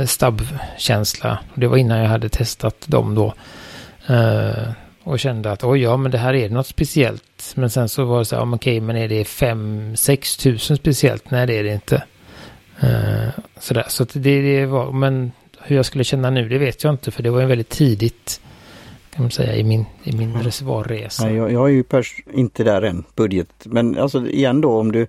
stabbkänsla. 0.06 1.38
Det 1.54 1.66
var 1.66 1.76
innan 1.76 1.98
jag 1.98 2.08
hade 2.08 2.28
testat 2.28 2.84
dem 2.86 3.14
då. 3.14 3.34
Och 5.02 5.20
kände 5.20 5.52
att 5.52 5.64
oj 5.64 5.82
ja 5.82 5.96
men 5.96 6.10
det 6.10 6.18
här 6.18 6.34
är 6.34 6.48
något 6.50 6.66
speciellt. 6.66 7.52
Men 7.54 7.70
sen 7.70 7.88
så 7.88 8.04
var 8.04 8.18
det 8.18 8.24
så 8.24 8.36
här, 8.36 8.42
okej 8.42 8.54
okay, 8.54 8.80
men 8.80 8.96
är 8.96 9.08
det 9.08 9.22
5-6 9.22 10.40
tusen 10.40 10.76
speciellt? 10.76 11.30
Nej 11.30 11.46
det 11.46 11.58
är 11.58 11.64
det 11.64 11.72
inte. 11.72 12.02
Sådär, 13.58 13.84
så 13.88 14.04
det, 14.12 14.42
det 14.42 14.66
var, 14.66 14.92
men 14.92 15.32
hur 15.64 15.76
jag 15.76 15.86
skulle 15.86 16.04
känna 16.04 16.30
nu 16.30 16.48
det 16.48 16.58
vet 16.58 16.84
jag 16.84 16.94
inte 16.94 17.10
för 17.10 17.22
det 17.22 17.30
var 17.30 17.40
ju 17.40 17.46
väldigt 17.46 17.68
tidigt 17.68 18.40
kan 19.10 19.22
man 19.22 19.30
säga 19.30 19.56
i 19.56 19.64
min, 19.64 19.84
i 20.04 20.12
min 20.16 20.34
reservoarresa. 20.34 21.24
Nej, 21.24 21.34
jag, 21.34 21.52
jag 21.52 21.68
är 21.68 21.72
ju 21.72 21.84
inte 22.32 22.64
där 22.64 22.82
än, 22.82 23.04
budget. 23.16 23.48
Men 23.64 23.98
alltså 23.98 24.26
igen 24.26 24.60
då 24.60 24.78
om 24.78 24.92
du 24.92 25.06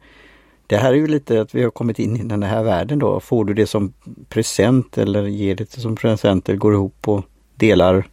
det 0.68 0.78
här 0.78 0.94
är 0.94 0.98
ju 0.98 1.08
lite 1.08 1.42
att 1.42 1.56
vi 1.56 1.64
har 1.64 1.70
kommit 1.70 2.00
in 2.00 2.16
i 2.16 2.24
den 2.24 2.44
här 2.44 2.64
världen 2.64 3.00
då. 3.00 3.20
Får 3.20 3.46
du 3.46 3.54
det 3.54 3.68
som 3.68 3.94
present 4.30 4.98
eller 4.98 5.24
ger 5.24 5.56
det 5.56 5.72
som 5.72 5.96
present 5.96 6.50
eller 6.50 6.60
går 6.60 6.74
ihop 6.74 7.08
och 7.08 7.26
delar 7.56 8.08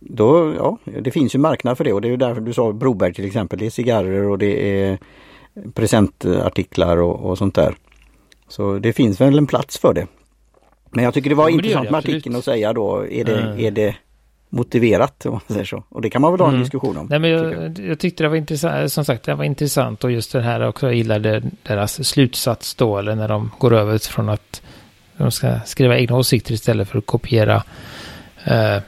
då, 0.00 0.54
ja, 0.56 0.78
det 1.00 1.10
finns 1.10 1.34
ju 1.34 1.38
marknad 1.38 1.76
för 1.76 1.84
det 1.84 1.92
och 1.92 2.00
det 2.00 2.08
är 2.08 2.16
därför 2.16 2.40
du 2.40 2.52
sa 2.52 2.72
Broberg 2.72 3.14
till 3.14 3.24
exempel. 3.24 3.58
Det 3.58 3.66
är 3.66 3.70
cigarrer 3.70 4.28
och 4.28 4.38
det 4.38 4.80
är 4.82 4.98
presentartiklar 5.74 6.96
och, 6.96 7.30
och 7.30 7.38
sånt 7.38 7.54
där. 7.54 7.74
Så 8.48 8.78
det 8.78 8.92
finns 8.92 9.20
väl 9.20 9.38
en 9.38 9.46
plats 9.46 9.78
för 9.78 9.94
det. 9.94 10.06
Men 10.92 11.04
jag 11.04 11.14
tycker 11.14 11.30
det 11.30 11.36
var 11.36 11.48
ja, 11.48 11.54
intressant 11.54 11.90
med 11.90 11.98
artikeln 11.98 12.36
att 12.36 12.44
säga 12.44 12.72
då, 12.72 13.06
är 13.10 13.24
det, 13.24 13.40
mm. 13.40 13.58
är 13.58 13.70
det 13.70 13.96
motiverat 14.48 15.26
om 15.26 15.32
man 15.32 15.40
säger 15.48 15.64
så? 15.64 15.84
Och 15.88 16.02
det 16.02 16.10
kan 16.10 16.22
man 16.22 16.32
väl 16.32 16.40
ha 16.40 16.46
en 16.46 16.54
mm. 16.54 16.62
diskussion 16.62 16.96
om. 16.96 17.06
Nej, 17.10 17.18
men 17.18 17.30
jag, 17.30 17.50
tycker. 17.50 17.88
jag, 17.88 17.98
tyckte 17.98 18.22
det 18.24 18.28
var 18.28 18.36
intressant, 18.36 18.92
som 18.92 19.04
sagt 19.04 19.24
det 19.24 19.34
var 19.34 19.44
intressant 19.44 20.04
och 20.04 20.12
just 20.12 20.32
det 20.32 20.42
här 20.42 20.68
också, 20.68 20.86
jag 20.86 20.94
gillade 20.94 21.42
deras 21.62 22.08
slutsats 22.08 22.74
då, 22.74 22.98
eller 22.98 23.14
när 23.14 23.28
de 23.28 23.50
går 23.58 23.74
över 23.74 23.98
från 23.98 24.28
att 24.28 24.62
de 25.16 25.30
ska 25.30 25.60
skriva 25.64 25.98
egna 25.98 26.16
åsikter 26.16 26.52
istället 26.52 26.88
för 26.88 26.98
att 26.98 27.06
kopiera 27.06 27.62
eh, 28.44 28.78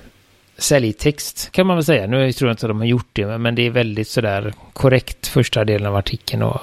säljtext 0.58 1.52
kan 1.52 1.66
man 1.66 1.76
väl 1.76 1.84
säga. 1.84 2.06
Nu 2.06 2.32
tror 2.32 2.48
jag 2.48 2.52
inte 2.52 2.66
att 2.66 2.70
de 2.70 2.78
har 2.78 2.86
gjort 2.86 3.08
det, 3.12 3.38
men 3.38 3.54
det 3.54 3.66
är 3.66 3.70
väldigt 3.70 4.08
sådär 4.08 4.52
korrekt 4.72 5.26
första 5.26 5.64
delen 5.64 5.86
av 5.86 5.96
artikeln 5.96 6.42
och 6.42 6.60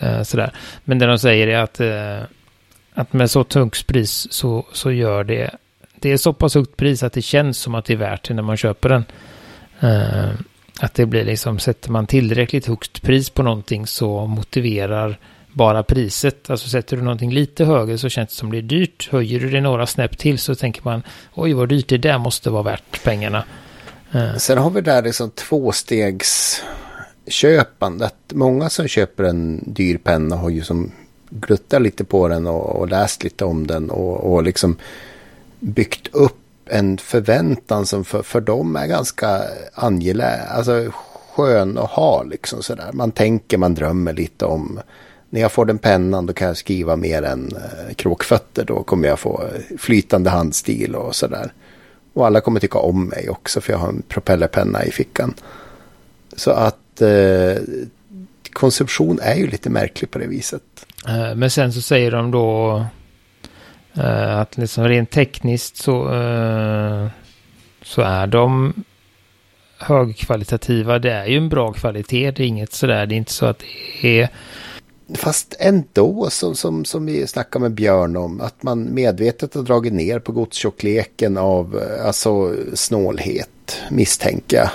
eh, 0.00 0.22
sådär. 0.22 0.52
Men 0.84 0.98
det 0.98 1.06
de 1.06 1.18
säger 1.18 1.46
är 1.46 1.58
att, 1.58 1.80
eh, 1.80 2.28
att 2.98 3.12
med 3.12 3.30
så 3.30 3.44
tungt 3.44 3.86
pris 3.86 4.26
så, 4.30 4.66
så 4.72 4.92
gör 4.92 5.24
det, 5.24 5.50
det 5.94 6.12
är 6.12 6.16
så 6.16 6.32
pass 6.32 6.54
högt 6.54 6.76
pris 6.76 7.02
att 7.02 7.12
det 7.12 7.22
känns 7.22 7.58
som 7.58 7.74
att 7.74 7.84
det 7.84 7.92
är 7.92 7.96
värt 7.96 8.28
det 8.28 8.34
när 8.34 8.42
man 8.42 8.56
köper 8.56 8.88
den. 8.88 9.04
Eh, 9.80 10.30
att 10.80 10.94
det 10.94 11.06
blir 11.06 11.24
liksom, 11.24 11.58
sätter 11.58 11.90
man 11.90 12.06
tillräckligt 12.06 12.66
högt 12.66 13.02
pris 13.02 13.30
på 13.30 13.42
någonting 13.42 13.86
så 13.86 14.26
motiverar 14.26 15.18
bara 15.52 15.82
priset. 15.82 16.50
Alltså 16.50 16.68
sätter 16.68 16.96
du 16.96 17.02
någonting 17.02 17.32
lite 17.32 17.64
högre 17.64 17.98
så 17.98 18.08
känns 18.08 18.28
det 18.28 18.34
som 18.34 18.52
det 18.52 18.58
är 18.58 18.62
dyrt. 18.62 19.08
Höjer 19.12 19.40
du 19.40 19.50
det 19.50 19.60
några 19.60 19.86
snäpp 19.86 20.18
till 20.18 20.38
så 20.38 20.54
tänker 20.54 20.82
man 20.84 21.02
oj 21.34 21.52
vad 21.52 21.68
dyrt 21.68 21.88
det 21.88 21.98
där 21.98 22.18
måste 22.18 22.50
vara 22.50 22.62
värt 22.62 23.04
pengarna. 23.04 23.44
Uh. 24.14 24.36
Sen 24.36 24.58
har 24.58 24.70
vi 24.70 24.80
där 24.80 25.02
liksom 25.02 25.30
tvåstegsköpandet. 25.30 28.14
Många 28.32 28.70
som 28.70 28.88
köper 28.88 29.24
en 29.24 29.72
dyr 29.72 29.98
penna 29.98 30.36
har 30.36 30.50
ju 30.50 30.62
som 30.62 30.92
gluttat 31.30 31.82
lite 31.82 32.04
på 32.04 32.28
den 32.28 32.46
och, 32.46 32.76
och 32.76 32.88
läst 32.88 33.24
lite 33.24 33.44
om 33.44 33.66
den 33.66 33.90
och, 33.90 34.32
och 34.32 34.42
liksom 34.42 34.76
byggt 35.60 36.14
upp 36.14 36.34
en 36.66 36.98
förväntan 36.98 37.86
som 37.86 38.04
för, 38.04 38.22
för 38.22 38.40
dem 38.40 38.76
är 38.76 38.86
ganska 38.86 39.42
angelägen, 39.74 40.46
alltså 40.50 40.90
skön 41.34 41.78
att 41.78 41.90
ha 41.90 42.22
liksom 42.22 42.62
sådär. 42.62 42.90
Man 42.92 43.12
tänker, 43.12 43.58
man 43.58 43.74
drömmer 43.74 44.12
lite 44.12 44.44
om 44.44 44.80
när 45.30 45.40
jag 45.40 45.52
får 45.52 45.64
den 45.64 45.78
pennan 45.78 46.26
då 46.26 46.32
kan 46.32 46.48
jag 46.48 46.56
skriva 46.56 46.96
mer 46.96 47.22
än 47.22 47.52
eh, 47.56 47.94
kråkfötter. 47.94 48.64
Då 48.64 48.82
kommer 48.82 49.08
jag 49.08 49.18
få 49.18 49.44
flytande 49.78 50.30
handstil 50.30 50.94
och 50.94 51.14
sådär. 51.14 51.52
Och 52.12 52.26
alla 52.26 52.40
kommer 52.40 52.60
tycka 52.60 52.78
om 52.78 53.04
mig 53.04 53.28
också 53.30 53.60
för 53.60 53.72
jag 53.72 53.78
har 53.78 53.88
en 53.88 54.02
propellerpenna 54.08 54.84
i 54.84 54.90
fickan. 54.90 55.34
Så 56.36 56.50
att 56.50 57.02
eh, 57.02 57.56
konsumtion 58.52 59.18
är 59.22 59.34
ju 59.34 59.46
lite 59.46 59.70
märklig 59.70 60.10
på 60.10 60.18
det 60.18 60.26
viset. 60.26 60.62
Eh, 61.08 61.34
men 61.34 61.50
sen 61.50 61.72
så 61.72 61.80
säger 61.80 62.10
de 62.10 62.30
då 62.30 62.84
eh, 63.94 64.38
att 64.38 64.56
liksom 64.56 64.88
rent 64.88 65.10
tekniskt 65.10 65.76
så, 65.76 66.14
eh, 66.14 67.08
så 67.82 68.02
är 68.02 68.26
de 68.26 68.74
högkvalitativa. 69.78 70.98
Det 70.98 71.12
är 71.12 71.26
ju 71.26 71.36
en 71.36 71.48
bra 71.48 71.72
kvalitet. 71.72 72.30
Det 72.30 72.42
är 72.42 72.46
inget 72.46 72.72
sådär. 72.72 73.06
Det 73.06 73.14
är 73.14 73.16
inte 73.16 73.32
så 73.32 73.46
att 73.46 73.58
det 74.02 74.20
är 74.20 74.28
Fast 75.14 75.56
ändå, 75.58 76.30
som, 76.30 76.54
som, 76.54 76.84
som 76.84 77.06
vi 77.06 77.26
snackade 77.26 77.62
med 77.62 77.72
Björn 77.72 78.16
om, 78.16 78.40
att 78.40 78.62
man 78.62 78.94
medvetet 78.94 79.54
har 79.54 79.62
dragit 79.62 79.92
ner 79.92 80.18
på 80.18 80.32
godstjockleken 80.32 81.36
av 81.36 81.82
alltså, 82.04 82.54
snålhet, 82.74 83.80
misstänker 83.90 84.56
jag. 84.56 84.70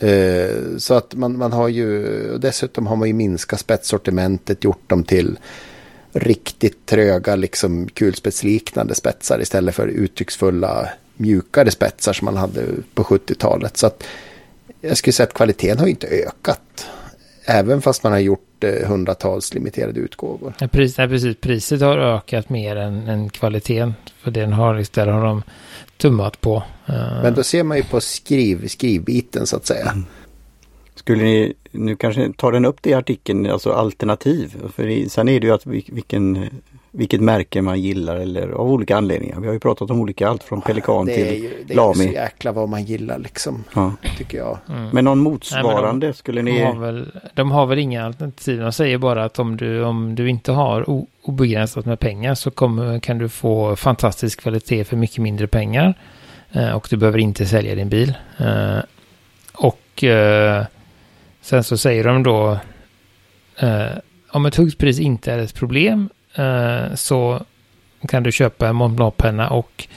Eh, 0.00 0.76
så 0.78 0.94
att 0.94 1.14
man, 1.14 1.38
man 1.38 1.52
har 1.52 1.68
ju, 1.68 2.38
dessutom 2.38 2.86
har 2.86 2.96
man 2.96 3.08
ju 3.08 3.14
minskat 3.14 3.60
spetssortimentet, 3.60 4.64
gjort 4.64 4.88
dem 4.88 5.04
till 5.04 5.38
riktigt 6.12 6.86
tröga, 6.86 7.36
liksom 7.36 7.88
kulspetsliknande 7.88 8.94
spetsar 8.94 9.40
istället 9.40 9.74
för 9.74 9.86
uttrycksfulla, 9.86 10.88
mjukare 11.16 11.70
spetsar 11.70 12.12
som 12.12 12.24
man 12.24 12.36
hade 12.36 12.64
på 12.94 13.02
70-talet. 13.02 13.76
Så 13.76 13.86
att 13.86 14.04
jag 14.80 14.96
skulle 14.96 15.12
säga 15.12 15.26
att 15.26 15.34
kvaliteten 15.34 15.78
har 15.78 15.86
inte 15.86 16.06
ökat. 16.06 16.86
Även 17.50 17.82
fast 17.82 18.02
man 18.02 18.12
har 18.12 18.18
gjort 18.18 18.64
hundratals 18.86 19.54
limiterade 19.54 20.00
utgåvor. 20.00 20.54
Ja, 20.58 20.68
pris, 20.68 20.98
nej, 20.98 21.08
precis. 21.08 21.36
Priset 21.40 21.80
har 21.80 21.98
ökat 21.98 22.48
mer 22.48 22.76
än, 22.76 23.08
än 23.08 23.30
kvaliteten. 23.30 23.94
För 24.22 24.30
den 24.30 24.52
har 24.52 24.78
istället 24.78 25.14
har 25.14 25.24
de 25.24 25.42
tummat 25.96 26.40
på. 26.40 26.56
Uh... 26.90 27.22
Men 27.22 27.34
då 27.34 27.42
ser 27.42 27.62
man 27.62 27.76
ju 27.76 27.82
på 27.82 28.00
skriv, 28.00 28.68
skrivbiten 28.68 29.46
så 29.46 29.56
att 29.56 29.66
säga. 29.66 29.90
Mm. 29.90 30.04
Skulle 30.94 31.22
ni, 31.22 31.54
nu 31.70 31.96
kanske 31.96 32.32
tar 32.36 32.52
den 32.52 32.64
upp 32.64 32.76
det 32.82 32.90
i 32.90 32.94
artikeln, 32.94 33.50
alltså 33.50 33.72
alternativ. 33.72 34.56
För 34.74 35.08
sen 35.08 35.28
är 35.28 35.40
det 35.40 35.46
ju 35.46 35.52
att 35.52 35.66
vilken 35.66 36.48
vilket 36.92 37.20
märke 37.20 37.62
man 37.62 37.80
gillar 37.80 38.16
eller 38.16 38.48
av 38.48 38.72
olika 38.72 38.96
anledningar. 38.96 39.40
Vi 39.40 39.46
har 39.46 39.54
ju 39.54 39.60
pratat 39.60 39.90
om 39.90 40.00
olika, 40.00 40.28
allt 40.28 40.42
från 40.42 40.60
Pelikan 40.60 41.06
till 41.06 41.42
ju, 41.42 41.64
det 41.66 41.74
Lami. 41.74 41.94
Det 41.98 42.04
är 42.04 42.06
ju 42.06 42.12
så 42.12 42.14
jäkla 42.14 42.52
vad 42.52 42.68
man 42.68 42.84
gillar 42.84 43.18
liksom, 43.18 43.64
ja. 43.74 43.92
tycker 44.18 44.38
jag. 44.38 44.58
Mm. 44.68 44.88
Men 44.92 45.04
någon 45.04 45.18
motsvarande 45.18 45.82
Nej, 45.82 45.92
men 45.92 46.00
de, 46.00 46.12
skulle 46.12 46.42
ni... 46.42 46.58
De 46.58 46.64
har, 46.64 46.74
väl, 46.74 47.12
de 47.34 47.50
har 47.50 47.66
väl 47.66 47.78
inga 47.78 48.04
alternativ. 48.04 48.60
De 48.60 48.72
säger 48.72 48.98
bara 48.98 49.24
att 49.24 49.38
om 49.38 49.56
du, 49.56 49.84
om 49.84 50.14
du 50.14 50.30
inte 50.30 50.52
har 50.52 51.04
obegränsat 51.22 51.86
med 51.86 52.00
pengar 52.00 52.34
så 52.34 52.50
kommer, 52.50 53.00
kan 53.00 53.18
du 53.18 53.28
få 53.28 53.76
fantastisk 53.76 54.40
kvalitet 54.40 54.84
för 54.84 54.96
mycket 54.96 55.18
mindre 55.18 55.46
pengar. 55.46 55.94
Eh, 56.52 56.70
och 56.70 56.86
du 56.90 56.96
behöver 56.96 57.18
inte 57.18 57.46
sälja 57.46 57.74
din 57.74 57.88
bil. 57.88 58.14
Eh, 58.38 58.78
och 59.52 60.04
eh, 60.04 60.64
sen 61.40 61.64
så 61.64 61.76
säger 61.76 62.04
de 62.04 62.22
då 62.22 62.58
eh, 63.58 63.86
om 64.30 64.46
ett 64.46 64.56
högt 64.56 64.78
pris 64.78 65.00
inte 65.00 65.32
är 65.32 65.38
ett 65.38 65.54
problem 65.54 66.08
Eh, 66.34 66.94
så 66.94 67.42
kan 68.08 68.22
du 68.22 68.32
köpa 68.32 68.68
en 68.68 68.76
Montblanc-penna 68.76 69.50
och 69.50 69.88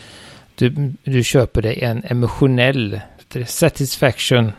du, 0.55 0.93
du 1.03 1.23
köper 1.23 1.61
dig 1.61 1.83
en 1.83 2.03
emotionell 2.03 2.99
satisfaction 3.45 4.51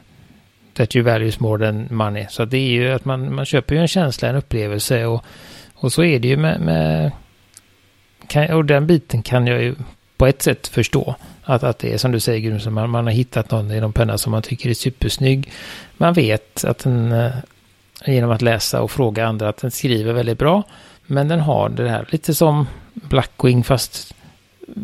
that 0.74 0.96
you 0.96 1.04
values 1.04 1.40
more 1.40 1.66
than 1.66 1.86
money. 1.90 2.26
Så 2.30 2.44
det 2.44 2.58
är 2.58 2.70
ju 2.70 2.92
att 2.92 3.04
man, 3.04 3.34
man 3.34 3.44
köper 3.44 3.74
ju 3.74 3.80
en 3.80 3.88
känsla, 3.88 4.28
en 4.28 4.36
upplevelse 4.36 5.06
och, 5.06 5.24
och 5.74 5.92
så 5.92 6.04
är 6.04 6.18
det 6.18 6.28
ju 6.28 6.36
med, 6.36 6.60
med 6.60 7.12
kan, 8.28 8.50
och 8.50 8.64
den 8.64 8.86
biten 8.86 9.22
kan 9.22 9.46
jag 9.46 9.62
ju 9.62 9.74
på 10.16 10.26
ett 10.26 10.42
sätt 10.42 10.68
förstå. 10.68 11.14
Att, 11.44 11.62
att 11.62 11.78
det 11.78 11.92
är 11.92 11.98
som 11.98 12.12
du 12.12 12.20
säger 12.20 12.40
Gudrun, 12.40 12.74
man, 12.74 12.90
man 12.90 13.04
har 13.04 13.12
hittat 13.12 13.50
någon 13.50 13.70
i 13.70 13.80
någon 13.80 13.92
penna 13.92 14.18
som 14.18 14.30
man 14.30 14.42
tycker 14.42 14.70
är 14.70 14.74
supersnygg. 14.74 15.52
Man 15.96 16.12
vet 16.12 16.64
att 16.64 16.78
den, 16.78 17.12
eh, 17.12 17.32
genom 18.06 18.30
att 18.30 18.42
läsa 18.42 18.82
och 18.82 18.90
fråga 18.90 19.26
andra, 19.26 19.48
att 19.48 19.56
den 19.56 19.70
skriver 19.70 20.12
väldigt 20.12 20.38
bra. 20.38 20.62
Men 21.06 21.28
den 21.28 21.40
har 21.40 21.68
det 21.68 21.88
här 21.88 22.08
lite 22.10 22.34
som 22.34 22.66
Blackwing 22.94 23.64
fast 23.64 24.14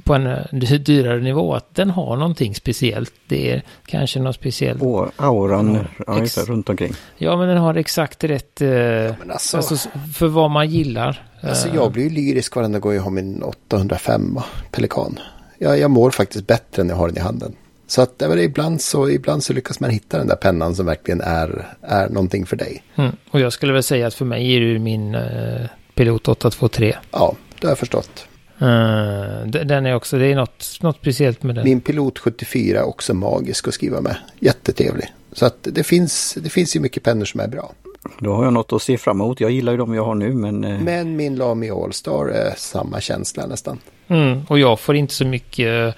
på 0.04 0.14
en 0.14 0.26
eh, 0.26 0.80
dyrare 0.80 1.20
nivå. 1.20 1.54
Att 1.54 1.74
den 1.74 1.90
har 1.90 2.16
någonting 2.16 2.54
speciellt. 2.54 3.12
Det 3.26 3.50
är 3.50 3.62
kanske 3.86 4.20
något 4.20 4.34
speciellt. 4.34 4.82
Och 4.82 5.10
auran 5.16 5.86
ja, 6.06 6.22
ex- 6.22 6.48
runt 6.48 6.68
omkring. 6.68 6.92
Ja, 7.16 7.36
men 7.36 7.48
den 7.48 7.58
har 7.58 7.74
exakt 7.74 8.24
rätt. 8.24 8.60
Eh, 8.60 8.68
ja, 8.70 9.14
alltså, 9.28 9.56
alltså, 9.56 9.88
för 10.14 10.26
vad 10.26 10.50
man 10.50 10.70
gillar. 10.70 11.26
Alltså 11.42 11.68
jag 11.74 11.92
blir 11.92 12.04
ju 12.04 12.10
lyrisk 12.10 12.56
varenda 12.56 12.78
gång 12.78 12.94
jag 12.94 13.02
har 13.02 13.10
min 13.10 13.42
805 13.42 14.38
Pelikan. 14.70 15.18
Jag, 15.58 15.78
jag 15.78 15.90
mår 15.90 16.10
faktiskt 16.10 16.46
bättre 16.46 16.84
när 16.84 16.90
jag 16.90 16.98
har 16.98 17.08
den 17.08 17.16
i 17.16 17.20
handen. 17.20 17.56
Så 17.86 18.02
att 18.02 18.18
det 18.18 18.42
ibland, 18.42 18.80
så 18.80 19.10
ibland 19.10 19.44
så 19.44 19.52
lyckas 19.52 19.80
man 19.80 19.90
hitta 19.90 20.18
den 20.18 20.26
där 20.26 20.36
pennan 20.36 20.74
som 20.74 20.86
verkligen 20.86 21.20
är, 21.20 21.66
är 21.82 22.08
någonting 22.08 22.46
för 22.46 22.56
dig. 22.56 22.82
Mm. 22.96 23.16
Och 23.30 23.40
jag 23.40 23.52
skulle 23.52 23.72
väl 23.72 23.82
säga 23.82 24.06
att 24.06 24.14
för 24.14 24.24
mig 24.24 24.56
är 24.56 24.60
det 24.60 24.78
min 24.78 25.14
uh, 25.14 25.66
Pilot 26.00 26.28
823. 26.28 26.96
Ja, 27.10 27.34
det 27.60 27.66
har 27.66 27.70
jag 27.70 27.78
förstått. 27.78 28.26
Uh, 28.62 29.46
den 29.46 29.86
är 29.86 29.94
också, 29.94 30.18
det 30.18 30.26
är 30.26 30.34
något, 30.34 30.78
något 30.82 30.96
speciellt 30.96 31.42
med 31.42 31.54
den. 31.54 31.64
Min 31.64 31.80
Pilot 31.80 32.18
74 32.18 32.78
är 32.78 32.88
också 32.88 33.14
magisk 33.14 33.68
att 33.68 33.74
skriva 33.74 34.00
med. 34.00 34.16
Jättetrevlig. 34.38 35.12
Så 35.32 35.46
att 35.46 35.56
det 35.62 35.82
finns, 35.82 36.38
det 36.42 36.50
finns 36.50 36.76
ju 36.76 36.80
mycket 36.80 37.02
pennor 37.02 37.24
som 37.24 37.40
är 37.40 37.48
bra. 37.48 37.72
Då 38.18 38.32
har 38.34 38.44
jag 38.44 38.52
något 38.52 38.72
att 38.72 38.82
se 38.82 38.98
fram 38.98 39.20
emot. 39.20 39.40
Jag 39.40 39.50
gillar 39.50 39.72
ju 39.72 39.78
de 39.78 39.94
jag 39.94 40.04
har 40.04 40.14
nu 40.14 40.34
men... 40.34 40.64
Eh... 40.64 40.80
Men 40.80 41.16
min 41.16 41.36
Lamy 41.36 41.70
Allstar 41.70 42.28
är 42.28 42.54
samma 42.56 43.00
känsla 43.00 43.46
nästan. 43.46 43.78
Mm, 44.08 44.42
och 44.48 44.58
jag 44.58 44.80
får 44.80 44.96
inte 44.96 45.14
så 45.14 45.24
mycket... 45.24 45.94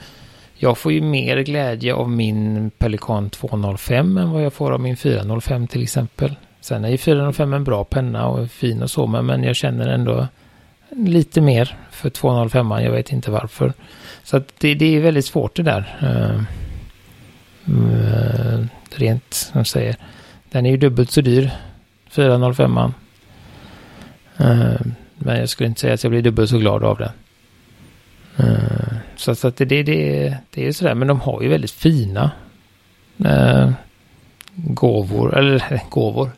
Jag 0.55 0.79
får 0.79 0.93
ju 0.93 1.01
mer 1.01 1.39
glädje 1.39 1.95
av 1.95 2.11
min 2.11 2.71
Pelikan 2.79 3.31
205 3.31 4.19
än 4.19 4.31
vad 4.31 4.45
jag 4.45 4.53
får 4.53 4.73
av 4.73 4.81
min 4.81 4.97
405 4.97 5.67
till 5.67 5.83
exempel. 5.83 6.37
Sen 6.63 6.85
är 6.85 6.89
ju 6.89 6.99
405 6.99 7.53
en 7.53 7.65
bra 7.65 7.85
penna 7.85 8.27
och 8.27 8.51
fin 8.51 8.83
och 8.83 8.91
så, 8.91 9.07
men 9.07 9.45
jag 9.45 9.57
känner 9.57 9.89
ändå 9.89 10.29
lite 10.91 11.41
mer 11.41 11.77
för 11.91 12.11
205. 12.11 12.71
Jag 12.71 12.93
vet 12.93 13.13
inte 13.13 13.31
varför. 13.31 13.73
Så 14.23 14.37
att 14.37 14.53
det, 14.59 14.75
det 14.75 14.97
är 14.97 15.01
väldigt 15.01 15.25
svårt 15.25 15.57
det 15.57 15.63
där. 15.63 15.99
Uh, 16.03 16.43
rent, 18.91 19.35
som 19.35 19.65
säger. 19.65 19.97
Den 20.51 20.67
är 20.67 20.71
ju 20.71 20.77
dubbelt 20.77 21.11
så 21.11 21.21
dyr. 21.21 21.51
405 22.11 22.79
uh, 22.79 22.85
eh, 24.37 24.81
Men 25.15 25.39
jag 25.39 25.49
skulle 25.49 25.69
inte 25.69 25.81
säga 25.81 25.95
att 25.95 26.03
jag 26.05 26.11
blir 26.11 26.23
dubbelt 26.23 26.51
så 26.51 26.59
glad 26.59 26.85
av 26.85 26.99
den. 26.99 27.11
Uh, 28.41 28.95
så, 29.17 29.35
så 29.35 29.49
att 29.49 29.57
det, 29.57 29.65
det, 29.65 29.83
det, 29.83 30.37
det 30.51 30.67
är 30.67 30.73
sådär. 30.73 30.95
Men 30.95 31.09
de 31.09 31.21
har 31.21 31.43
ju 31.43 31.49
väldigt 31.49 31.71
fina 31.71 32.31
uh, 33.27 33.71
gåvor. 34.55 35.39
Eller 35.39 35.81
gåvor. 35.91 36.31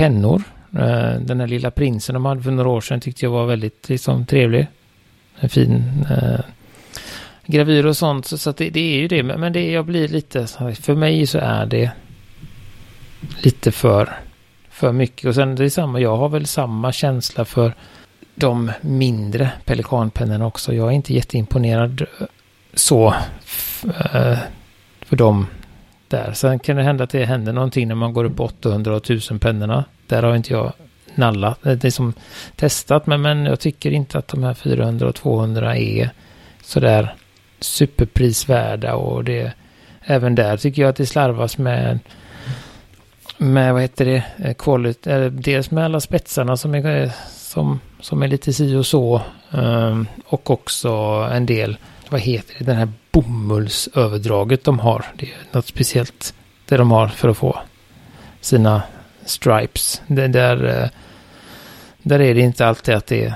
Pennor. 0.00 0.42
Eh, 0.78 1.20
den 1.20 1.40
här 1.40 1.46
lilla 1.46 1.70
prinsen 1.70 2.14
de 2.14 2.24
hade 2.24 2.42
för 2.42 2.50
några 2.50 2.68
år 2.68 2.80
sedan 2.80 3.00
tyckte 3.00 3.24
jag 3.24 3.30
var 3.30 3.46
väldigt 3.46 3.88
liksom, 3.88 4.26
trevlig. 4.26 4.66
En 5.40 5.48
fin 5.48 6.06
eh, 6.10 6.40
gravyr 7.46 7.86
och 7.86 7.96
sånt. 7.96 8.26
Så, 8.26 8.38
så 8.38 8.52
det, 8.52 8.70
det, 8.70 8.80
är 8.80 8.98
ju 8.98 9.08
det. 9.08 9.22
Men 9.22 9.52
det, 9.52 9.70
jag 9.70 9.84
blir 9.84 10.08
lite, 10.08 10.46
för 10.80 10.94
mig 10.94 11.26
så 11.26 11.38
är 11.38 11.66
det 11.66 11.90
lite 13.42 13.72
för, 13.72 14.16
för 14.70 14.92
mycket. 14.92 15.28
Och 15.28 15.34
sen 15.34 15.54
det 15.54 15.64
är 15.64 15.68
samma, 15.68 16.00
jag 16.00 16.16
har 16.16 16.28
väl 16.28 16.46
samma 16.46 16.92
känsla 16.92 17.44
för 17.44 17.74
de 18.34 18.72
mindre 18.80 19.50
pelikanpennorna 19.64 20.46
också. 20.46 20.74
Jag 20.74 20.88
är 20.88 20.92
inte 20.92 21.14
jätteimponerad 21.14 22.00
eh, 22.00 22.26
så 22.74 23.14
eh, 24.12 24.38
för 25.00 25.16
dem 25.16 25.46
där. 26.10 26.32
Sen 26.32 26.58
kan 26.58 26.76
det 26.76 26.82
hända 26.82 27.04
att 27.04 27.10
det 27.10 27.24
händer 27.24 27.52
någonting 27.52 27.88
när 27.88 27.94
man 27.94 28.12
går 28.12 28.24
upp 28.24 28.40
800 28.40 28.92
och 28.92 29.04
1000 29.04 29.38
pennorna. 29.38 29.84
Där 30.06 30.22
har 30.22 30.36
inte 30.36 30.52
jag 30.52 30.72
nallat, 31.14 31.58
det 31.62 31.84
är 31.84 31.90
som 31.90 32.12
testat, 32.56 33.06
men, 33.06 33.22
men 33.22 33.46
jag 33.46 33.60
tycker 33.60 33.90
inte 33.90 34.18
att 34.18 34.28
de 34.28 34.44
här 34.44 34.54
400 34.54 35.08
och 35.08 35.14
200 35.14 35.76
är 35.76 36.10
sådär 36.62 37.14
superprisvärda 37.60 38.94
och 38.94 39.24
det 39.24 39.52
även 40.00 40.34
där 40.34 40.56
tycker 40.56 40.82
jag 40.82 40.88
att 40.88 40.96
det 40.96 41.06
slarvas 41.06 41.58
med 41.58 41.98
med 43.40 43.72
vad 43.72 43.82
heter 43.82 44.04
det, 44.04 44.24
eh, 44.38 44.54
quality, 44.54 45.10
eller 45.10 45.30
dels 45.30 45.70
med 45.70 45.84
alla 45.84 46.00
spetsarna 46.00 46.56
som 46.56 46.74
är, 46.74 47.02
eh, 47.02 47.10
som, 47.28 47.80
som 48.00 48.22
är 48.22 48.28
lite 48.28 48.52
si 48.52 48.76
och 48.76 48.86
så 48.86 49.22
um, 49.50 50.06
och 50.24 50.50
också 50.50 50.90
en 51.32 51.46
del, 51.46 51.76
vad 52.08 52.20
heter 52.20 52.54
det, 52.58 52.64
den 52.64 52.76
här 52.76 52.88
bomullsöverdraget 53.12 54.64
de 54.64 54.78
har. 54.78 55.04
Det 55.16 55.26
är 55.26 55.36
något 55.52 55.66
speciellt 55.66 56.34
det 56.68 56.76
de 56.76 56.90
har 56.90 57.08
för 57.08 57.28
att 57.28 57.36
få 57.36 57.58
sina 58.40 58.82
stripes. 59.24 60.02
Det 60.06 60.28
där, 60.28 60.82
eh, 60.82 60.88
där 62.02 62.20
är 62.20 62.34
det 62.34 62.40
inte 62.40 62.66
alltid 62.66 62.94
att 62.94 63.06
det 63.06 63.34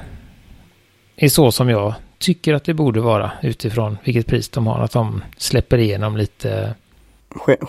är 1.17 1.29
så 1.29 1.53
som 1.53 1.69
jag 1.69 1.95
tycker 2.19 2.55
att 2.55 2.65
det 2.65 2.75
borde 2.75 3.01
vara 3.01 3.33
utifrån 3.43 3.99
vilket 4.05 4.27
pris 4.27 4.49
de 4.49 4.67
har. 4.67 4.81
Att 4.81 4.93
de 4.93 5.23
släpper 5.37 5.79
igenom 5.79 6.17
lite. 6.17 6.75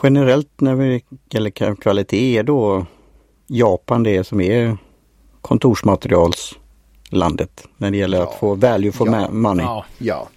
Generellt 0.04 0.62
när 0.62 0.76
det 0.76 1.02
gäller 1.30 1.76
kvalitet 1.76 2.38
är 2.38 2.44
då 2.44 2.86
Japan 3.48 4.04
det 4.04 4.24
som 4.24 4.42
är 4.42 4.78
kontorsmaterialslandet 5.42 7.68
när 7.78 7.92
det 7.92 7.98
gäller 7.98 8.18
ja. 8.18 8.24
att 8.24 8.40
få 8.40 8.56
value 8.56 8.92
for 8.92 9.08
ja. 9.08 9.32
money. 9.32 9.66
Ja, 9.66 9.86
ja. 9.98 10.28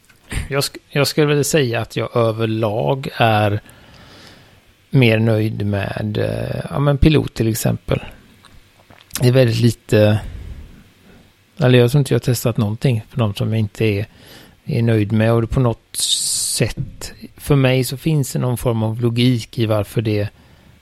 Jag, 0.49 0.65
sk 0.65 0.77
jag 0.89 1.07
skulle 1.07 1.27
väl 1.27 1.45
säga 1.45 1.81
att 1.81 1.97
jag 1.97 2.17
överlag 2.17 3.09
är 3.17 3.61
mer 4.91 5.19
nöjd 5.19 5.67
med 5.67 6.19
eh, 6.19 6.65
ja, 6.71 6.79
men 6.79 6.99
pilot 6.99 7.35
till 7.35 7.49
exempel. 7.49 8.01
Det 9.21 9.29
är 9.29 9.33
väldigt 9.33 9.61
lite 9.61 10.21
eller 11.61 11.79
jag 11.79 11.91
tror 11.91 11.99
inte 11.99 12.15
jag 12.15 12.19
har 12.19 12.25
testat 12.25 12.57
någonting 12.57 13.05
för 13.09 13.19
de 13.19 13.35
som 13.35 13.49
jag 13.53 13.59
inte 13.59 13.85
är, 13.85 14.07
är 14.65 14.83
nöjd 14.83 15.13
med. 15.13 15.33
Och 15.33 15.51
på 15.51 15.61
något 15.61 15.97
sätt, 15.97 17.13
för 17.37 17.57
mig 17.57 17.85
så 17.85 17.97
finns 17.97 18.33
det 18.33 18.39
någon 18.39 18.59
form 18.59 18.83
av 18.83 19.01
logik 19.01 19.59
i 19.59 19.67
varför 19.67 20.03
det, 20.03 20.29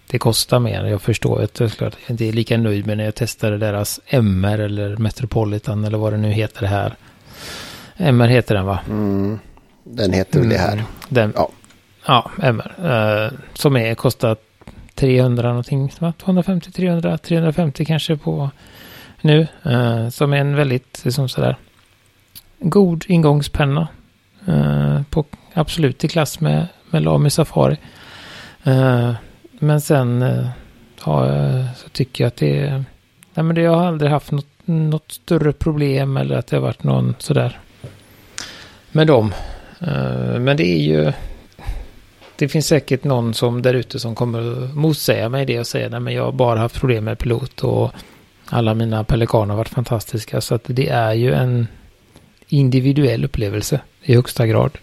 det 0.06 0.18
kostar 0.18 0.58
mer. 0.58 0.84
Jag 0.84 1.02
förstår 1.02 1.42
att 1.42 1.60
jag 1.80 1.92
inte 2.06 2.24
är 2.24 2.32
lika 2.32 2.58
nöjd 2.58 2.86
med 2.86 2.96
när 2.96 3.04
jag 3.04 3.14
testade 3.14 3.58
deras 3.58 4.00
MR 4.06 4.58
eller 4.58 4.96
Metropolitan 4.96 5.84
eller 5.84 5.98
vad 5.98 6.12
det 6.12 6.16
nu 6.16 6.30
heter 6.30 6.66
här. 6.66 6.96
MR 7.96 8.28
heter 8.28 8.54
den 8.54 8.66
va? 8.66 8.78
Mm, 8.88 9.38
den 9.84 10.12
heter 10.12 10.40
väl 10.40 10.48
det 10.48 10.58
här. 10.58 10.72
Mm, 10.72 10.84
den, 11.08 11.32
ja. 11.36 11.48
Ja, 12.06 12.30
MR. 12.42 12.74
Uh, 12.84 13.38
som 13.54 13.76
är 13.76 13.94
kostat 13.94 14.40
300 14.96 15.48
någonting, 15.48 15.92
250, 16.18 16.72
300, 16.72 17.18
350 17.18 17.84
kanske 17.84 18.16
på 18.16 18.50
nu. 19.20 19.46
Eh, 19.62 20.08
som 20.08 20.32
är 20.32 20.36
en 20.36 20.56
väldigt 20.56 21.00
liksom 21.04 21.28
sådär 21.28 21.56
god 22.58 23.04
ingångspenna. 23.08 23.88
Eh, 24.46 25.02
på, 25.10 25.24
absolut 25.54 26.04
i 26.04 26.08
klass 26.08 26.40
med, 26.40 26.66
med 26.90 27.02
Lamy 27.02 27.30
Safari. 27.30 27.76
Eh, 28.64 29.12
men 29.58 29.80
sen 29.80 30.22
eh, 30.22 30.48
jag, 31.04 31.28
så 31.76 31.88
tycker 31.88 32.24
jag 32.24 32.28
att 32.28 32.36
det 32.36 32.60
är... 32.60 32.84
Nej 33.34 33.44
men 33.44 33.54
det, 33.54 33.60
jag 33.60 33.76
har 33.76 33.86
aldrig 33.86 34.10
haft 34.10 34.32
något, 34.32 34.46
något 34.64 35.12
större 35.12 35.52
problem 35.52 36.16
eller 36.16 36.36
att 36.36 36.46
det 36.46 36.56
har 36.56 36.62
varit 36.62 36.82
någon 36.82 37.14
sådär 37.18 37.58
med 38.96 39.06
dem. 39.06 39.34
Eh, 39.80 40.40
men 40.40 40.56
det 40.56 40.64
är 40.64 40.78
ju... 40.78 41.12
Det 42.36 42.48
finns 42.48 42.66
säkert 42.66 43.04
någon 43.04 43.34
som 43.34 43.62
där 43.62 43.74
ute 43.74 43.98
som 43.98 44.14
kommer 44.14 44.74
motsäga 44.74 45.28
mig 45.28 45.46
det 45.46 45.60
och 45.60 45.66
säga 45.66 45.88
nej 45.88 46.00
men 46.00 46.14
jag 46.14 46.24
har 46.24 46.32
bara 46.32 46.58
haft 46.58 46.80
problem 46.80 47.04
med 47.04 47.18
pilot 47.18 47.64
och 47.64 47.92
alla 48.46 48.74
mina 48.74 49.04
pelikaner 49.04 49.48
har 49.48 49.58
varit 49.58 49.68
fantastiska. 49.68 50.40
Så 50.40 50.54
att 50.54 50.62
det 50.66 50.88
är 50.88 51.12
ju 51.12 51.34
en 51.34 51.66
individuell 52.48 53.24
upplevelse 53.24 53.80
i 54.02 54.14
högsta 54.14 54.46
grad. 54.46 54.78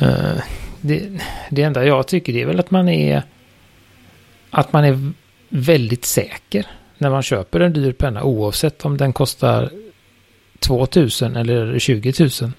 Eh, 0.00 0.42
det, 0.80 1.20
det 1.50 1.62
enda 1.62 1.84
jag 1.84 2.08
tycker 2.08 2.32
det 2.32 2.42
är 2.42 2.46
väl 2.46 2.60
att 2.60 2.70
man 2.70 2.88
är 2.88 3.22
att 4.50 4.72
man 4.72 4.84
är 4.84 5.12
väldigt 5.48 6.04
säker 6.04 6.66
när 6.98 7.10
man 7.10 7.22
köper 7.22 7.60
en 7.60 7.72
dyr 7.72 7.92
penna 7.92 8.22
oavsett 8.22 8.84
om 8.84 8.96
den 8.96 9.12
kostar 9.12 9.70
2000 10.58 11.36
eller 11.36 11.78
20 11.78 12.12
000. 12.42 12.52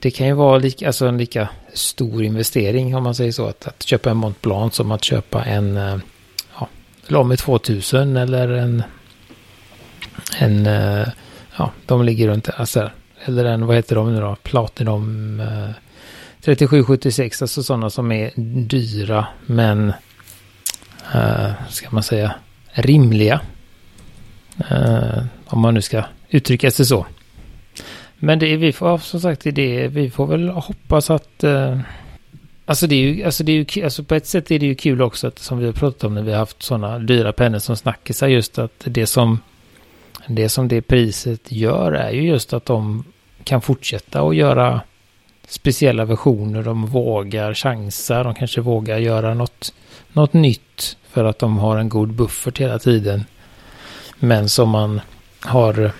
Det 0.00 0.10
kan 0.10 0.26
ju 0.26 0.32
vara 0.32 0.58
lika, 0.58 0.86
alltså 0.86 1.06
en 1.06 1.18
lika 1.18 1.48
stor 1.74 2.22
investering 2.22 2.96
om 2.96 3.02
man 3.02 3.14
säger 3.14 3.32
så. 3.32 3.46
Att, 3.46 3.66
att 3.68 3.82
köpa 3.82 4.10
en 4.10 4.16
Mont 4.16 4.42
Blanc 4.42 4.74
som 4.74 4.92
att 4.92 5.04
köpa 5.04 5.44
en 5.44 5.76
eh, 5.76 5.98
ja, 6.60 6.68
Lamy 7.06 7.36
2000 7.36 8.16
eller 8.16 8.48
en, 8.48 8.82
en 10.38 10.66
eh, 10.66 11.08
ja, 11.56 11.72
de 11.86 12.04
ligger 12.04 12.28
runt, 12.28 12.48
alltså, 12.56 12.90
eller 13.24 13.44
en, 13.44 13.66
vad 13.66 13.76
heter 13.76 13.96
de 13.96 14.14
nu 14.14 14.20
då, 14.20 14.36
Platinum 14.42 15.40
eh, 15.40 15.70
3776, 16.40 17.42
alltså 17.42 17.62
sådana 17.62 17.90
som 17.90 18.12
är 18.12 18.30
dyra 18.66 19.26
men, 19.46 19.92
eh, 21.14 21.50
ska 21.68 21.90
man 21.90 22.02
säga, 22.02 22.34
rimliga. 22.72 23.40
Eh, 24.70 25.22
om 25.46 25.60
man 25.60 25.74
nu 25.74 25.82
ska 25.82 26.04
uttrycka 26.30 26.70
sig 26.70 26.86
så. 26.86 27.06
Men 28.18 28.38
det 28.38 28.52
är 28.52 28.56
vi 28.56 28.72
får, 28.72 28.98
som 28.98 29.20
sagt, 29.20 29.42
det, 29.44 29.88
vi 29.88 30.10
får 30.10 30.26
väl 30.26 30.48
hoppas 30.48 31.10
att 31.10 31.44
eh, 31.44 31.78
Alltså 32.68 32.86
det 32.86 32.94
är 32.94 33.00
ju, 33.00 33.24
alltså 33.24 33.44
det 33.44 33.52
är 33.52 33.76
ju 33.76 33.84
alltså 33.84 34.04
på 34.04 34.14
ett 34.14 34.26
sätt 34.26 34.50
är 34.50 34.58
det 34.58 34.66
ju 34.66 34.74
kul 34.74 35.02
också 35.02 35.26
att, 35.26 35.38
som 35.38 35.58
vi 35.58 35.66
har 35.66 35.72
pratat 35.72 36.04
om 36.04 36.14
när 36.14 36.22
vi 36.22 36.32
har 36.32 36.38
haft 36.38 36.62
sådana 36.62 36.98
dyra 36.98 37.32
pennor 37.32 37.58
som 37.58 37.76
snackisar 37.76 38.28
just 38.28 38.58
att 38.58 38.82
det 38.84 39.06
som 39.06 39.38
det 40.26 40.48
som 40.48 40.68
det 40.68 40.82
priset 40.82 41.52
gör 41.52 41.92
är 41.92 42.10
ju 42.10 42.22
just 42.22 42.52
att 42.52 42.64
de 42.64 43.04
kan 43.44 43.60
fortsätta 43.60 44.22
att 44.22 44.36
göra 44.36 44.80
speciella 45.46 46.04
versioner. 46.04 46.62
De 46.62 46.86
vågar 46.86 47.54
chansa, 47.54 48.22
de 48.22 48.34
kanske 48.34 48.60
vågar 48.60 48.98
göra 48.98 49.34
något, 49.34 49.74
något 50.12 50.32
nytt 50.32 50.96
för 51.10 51.24
att 51.24 51.38
de 51.38 51.58
har 51.58 51.78
en 51.78 51.88
god 51.88 52.12
buffert 52.12 52.60
hela 52.60 52.78
tiden. 52.78 53.24
Men 54.18 54.48
som 54.48 54.68
man 54.68 55.00
har 55.40 55.92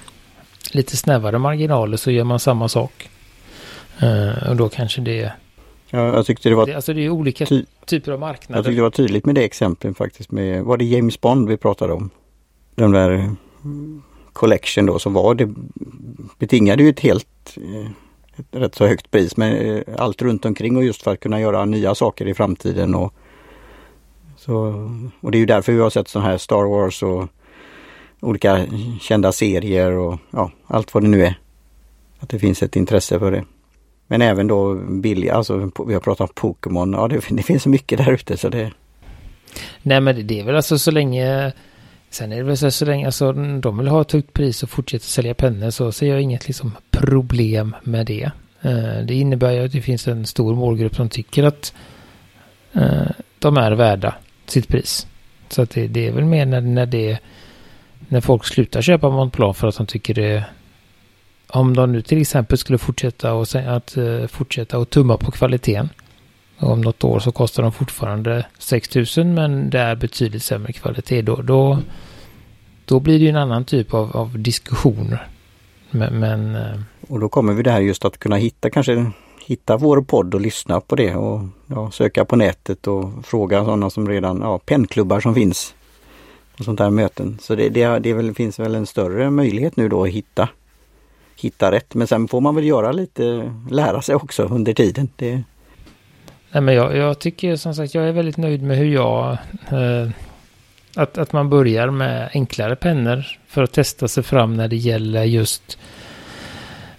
lite 0.74 0.96
snävare 0.96 1.38
marginaler 1.38 1.96
så 1.96 2.11
gör 2.11 2.24
man 2.24 2.38
samma 2.38 2.68
sak. 2.68 3.11
Uh, 4.02 4.50
och 4.50 4.57
då 4.57 4.68
kanske 4.68 5.00
det 5.00 5.33
Ja, 5.90 6.14
jag 6.14 6.26
tyckte 6.26 6.48
det 6.48 6.54
var... 6.54 6.66
Det, 6.66 6.74
alltså 6.74 6.92
det 6.92 7.04
är 7.04 7.11
olika 7.11 7.46
ty 7.46 7.64
typer 7.87 8.12
av 8.12 8.20
marknader. 8.20 8.59
Jag 8.59 8.64
tyckte 8.64 8.76
det 8.76 8.83
var 8.83 8.90
tydligt 8.90 9.26
med 9.26 9.35
det 9.35 9.44
exemplet 9.44 9.96
faktiskt 9.96 10.31
med, 10.31 10.64
var 10.64 10.76
det 10.76 10.85
James 10.85 11.20
Bond 11.20 11.48
vi 11.48 11.57
pratade 11.57 11.92
om? 11.92 12.11
Den 12.74 12.90
där 12.90 13.35
collection 14.33 14.87
då 14.87 14.98
som 14.98 15.12
var, 15.12 15.35
det 15.35 15.54
betingade 16.38 16.83
ju 16.83 16.88
ett 16.88 17.00
helt 17.00 17.57
eh, 17.57 17.90
ett 18.38 18.46
rätt 18.50 18.74
så 18.74 18.87
högt 18.87 19.11
pris 19.11 19.37
men 19.37 19.57
eh, 19.57 19.83
allt 19.96 20.22
runt 20.22 20.44
omkring 20.44 20.76
och 20.76 20.85
just 20.85 21.02
för 21.02 21.12
att 21.12 21.20
kunna 21.20 21.40
göra 21.40 21.64
nya 21.64 21.94
saker 21.94 22.28
i 22.28 22.35
framtiden. 22.35 22.94
Och, 22.94 23.14
så, 24.37 24.54
och 25.20 25.31
det 25.31 25.38
är 25.38 25.40
ju 25.40 25.46
därför 25.46 25.72
vi 25.72 25.81
har 25.81 25.90
sett 25.90 26.09
sådana 26.09 26.31
här 26.31 26.38
Star 26.38 26.64
Wars 26.64 27.02
och 27.02 27.28
olika 28.20 28.66
kända 29.00 29.33
serier 29.33 29.92
och 29.92 30.18
ja, 30.31 30.50
allt 30.66 30.94
vad 30.94 31.02
det 31.02 31.09
nu 31.09 31.24
är. 31.24 31.38
Att 32.18 32.28
det 32.28 32.38
finns 32.38 32.62
ett 32.62 32.76
intresse 32.76 33.18
för 33.18 33.31
det. 33.31 33.44
Men 34.07 34.22
även 34.22 34.46
då 34.46 34.74
billiga, 34.74 35.35
alltså 35.35 35.70
vi 35.87 35.94
har 35.94 36.00
pratat 36.00 36.31
om 36.31 36.35
Pokémon, 36.35 36.92
ja 36.92 37.09
det, 37.09 37.20
det 37.31 37.42
finns 37.42 37.62
så 37.62 37.68
mycket 37.68 37.98
där 37.98 38.12
ute 38.12 38.37
så 38.37 38.48
det... 38.48 38.72
Nej 39.83 40.00
men 40.00 40.26
det 40.26 40.40
är 40.40 40.44
väl 40.44 40.57
alltså 40.57 40.78
så 40.78 40.90
länge 40.90 41.52
Sen 42.11 42.33
är 42.33 42.37
det 42.37 42.42
väl 42.42 42.57
så, 42.57 42.70
så 42.70 42.85
länge 42.85 43.07
alltså, 43.07 43.33
de 43.33 43.78
vill 43.78 43.88
ha 43.88 44.00
ett 44.00 44.12
högt 44.12 44.33
pris 44.33 44.62
och 44.62 44.70
fortsätter 44.70 45.07
sälja 45.07 45.35
pennor 45.35 45.70
så 45.70 45.92
ser 45.92 46.07
jag 46.07 46.20
inget 46.20 46.46
liksom, 46.46 46.72
problem 46.90 47.76
med 47.83 48.07
det. 48.07 48.31
Eh, 48.62 48.98
det 49.04 49.14
innebär 49.14 49.52
ju 49.52 49.64
att 49.64 49.72
det 49.72 49.83
finns 49.83 50.09
en 50.09 50.26
stor 50.26 50.54
målgrupp 50.54 50.96
som 50.96 51.09
tycker 51.09 51.44
att 51.44 51.74
eh, 52.72 53.11
de 53.38 53.57
är 53.57 53.72
värda 53.72 54.14
sitt 54.46 54.68
pris. 54.68 55.07
Så 55.48 55.62
att 55.62 55.70
det, 55.70 55.87
det, 55.87 56.07
är 56.07 56.12
väl 56.12 56.24
mer 56.24 56.46
när, 56.46 56.61
när 56.61 56.87
det 56.87 57.18
när 58.09 58.21
folk 58.21 58.44
slutar 58.44 58.83
köpa 58.83 59.11
Montblanc 59.11 59.57
för 59.57 59.68
att 59.68 59.77
de 59.77 59.87
tycker 59.87 60.14
det 60.14 60.44
om 61.49 61.77
de 61.77 61.92
nu 61.92 62.03
till 62.03 62.21
exempel 62.21 62.59
skulle 62.59 62.79
fortsätta 62.79 63.35
och 63.35 63.47
att 63.55 63.97
uh, 63.99 64.27
fortsätta 64.27 64.79
och 64.79 64.90
tumma 64.90 65.16
på 65.16 65.31
kvaliteten. 65.31 65.88
Om 66.59 66.81
något 66.81 67.05
år 67.05 67.18
så 67.18 67.33
kostar 67.33 67.62
de 67.62 67.73
fortfarande 67.73 68.47
6000 68.59 69.35
men 69.35 69.71
det 69.71 69.79
är 69.79 69.97
betydligt 69.97 70.42
sämre 70.42 70.73
kvalitet. 70.73 71.23
Då, 71.23 71.37
då, 71.37 71.79
då 72.85 73.01
blir 73.01 73.18
det 73.18 73.25
ju 73.25 73.29
en 73.29 73.37
annan 73.37 73.64
typ 73.64 73.94
av, 73.94 74.16
av 74.16 74.38
diskussioner. 74.38 75.29
Men, 75.90 76.18
men, 76.18 76.57
uh, 76.57 76.81
och 77.09 77.21
då 77.21 77.29
kommer 77.29 77.53
vi 77.53 77.62
det 77.62 77.71
här 77.71 77.81
just 77.81 78.05
att 78.05 78.18
kunna 78.18 78.37
hitta 78.37 78.71
kanske 78.71 79.12
hitta 79.47 79.77
vår 79.77 80.03
podd 80.03 80.35
och 80.35 80.40
lyssna 80.40 80.81
på 80.81 80.97
det 80.97 81.14
och 81.14 81.40
ja, 81.66 81.90
söka 81.90 82.25
på 82.25 82.37
nätet 82.37 82.87
och 82.87 83.11
fråga 83.27 83.64
sådana 83.64 83.90
som 83.90 84.09
redan, 84.09 84.40
ja, 84.40 84.59
pennklubbar 84.59 85.21
som 85.21 85.35
finns. 85.35 85.75
Och 86.59 86.64
sånt 86.64 86.79
där 86.79 86.90
möten. 86.90 87.38
Så 87.40 87.55
det, 87.55 87.68
det, 87.68 87.99
det 87.99 88.12
väl, 88.12 88.35
finns 88.35 88.59
väl 88.59 88.75
en 88.75 88.87
större 88.87 89.31
möjlighet 89.31 89.77
nu 89.77 89.88
då 89.88 90.03
att 90.03 90.11
hitta 90.11 90.49
hitta 91.40 91.73
rätt. 91.73 91.94
Men 91.94 92.07
sen 92.07 92.29
får 92.29 92.40
man 92.40 92.55
väl 92.55 92.64
göra 92.64 92.92
lite, 92.92 93.53
lära 93.71 94.03
sig 94.03 94.14
också 94.14 94.42
under 94.42 94.75
tiden. 94.75 95.09
Det... 95.16 95.42
Nej, 96.53 96.62
men 96.62 96.75
jag, 96.75 96.97
jag 96.97 97.18
tycker 97.18 97.57
som 97.57 97.75
sagt, 97.75 97.94
jag 97.94 98.09
är 98.09 98.12
väldigt 98.12 98.37
nöjd 98.37 98.62
med 98.62 98.77
hur 98.77 98.94
jag... 98.94 99.33
Eh, 99.71 100.11
att, 100.97 101.18
att 101.18 101.33
man 101.33 101.51
börjar 101.51 101.90
med 101.90 102.31
enklare 102.33 102.77
pennor 102.77 103.25
för 103.47 103.62
att 103.62 103.73
testa 103.73 104.09
sig 104.09 104.23
fram 104.23 104.57
när 104.57 104.68
det 104.68 104.77
gäller 104.77 105.25
just 105.25 105.79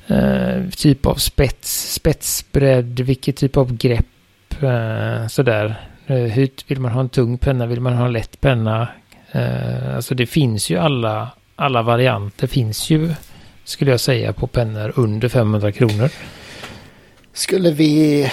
eh, 0.07 0.69
typ 0.77 1.05
av 1.05 1.15
spets, 1.15 1.93
spetsbredd, 1.93 2.99
vilket 2.99 3.35
typ 3.35 3.57
av 3.57 3.77
grepp, 3.77 4.63
eh, 4.63 5.27
sådär. 5.27 5.75
Eh, 6.07 6.15
hur 6.15 6.49
vill 6.67 6.79
man 6.79 6.91
ha 6.91 7.01
en 7.01 7.09
tung 7.09 7.37
penna, 7.37 7.65
vill 7.65 7.81
man 7.81 7.93
ha 7.93 8.05
en 8.05 8.13
lätt 8.13 8.41
penna? 8.41 8.87
Eh, 9.31 9.95
alltså 9.95 10.15
det 10.15 10.25
finns 10.25 10.69
ju 10.69 10.77
alla, 10.77 11.29
alla 11.55 11.81
varianter 11.81 12.47
finns 12.47 12.89
ju 12.89 13.13
skulle 13.63 13.91
jag 13.91 13.99
säga 13.99 14.33
på 14.33 14.47
pennor 14.47 14.93
under 14.95 15.29
500 15.29 15.71
kronor. 15.71 16.09
Skulle 17.33 17.71
vi 17.71 18.31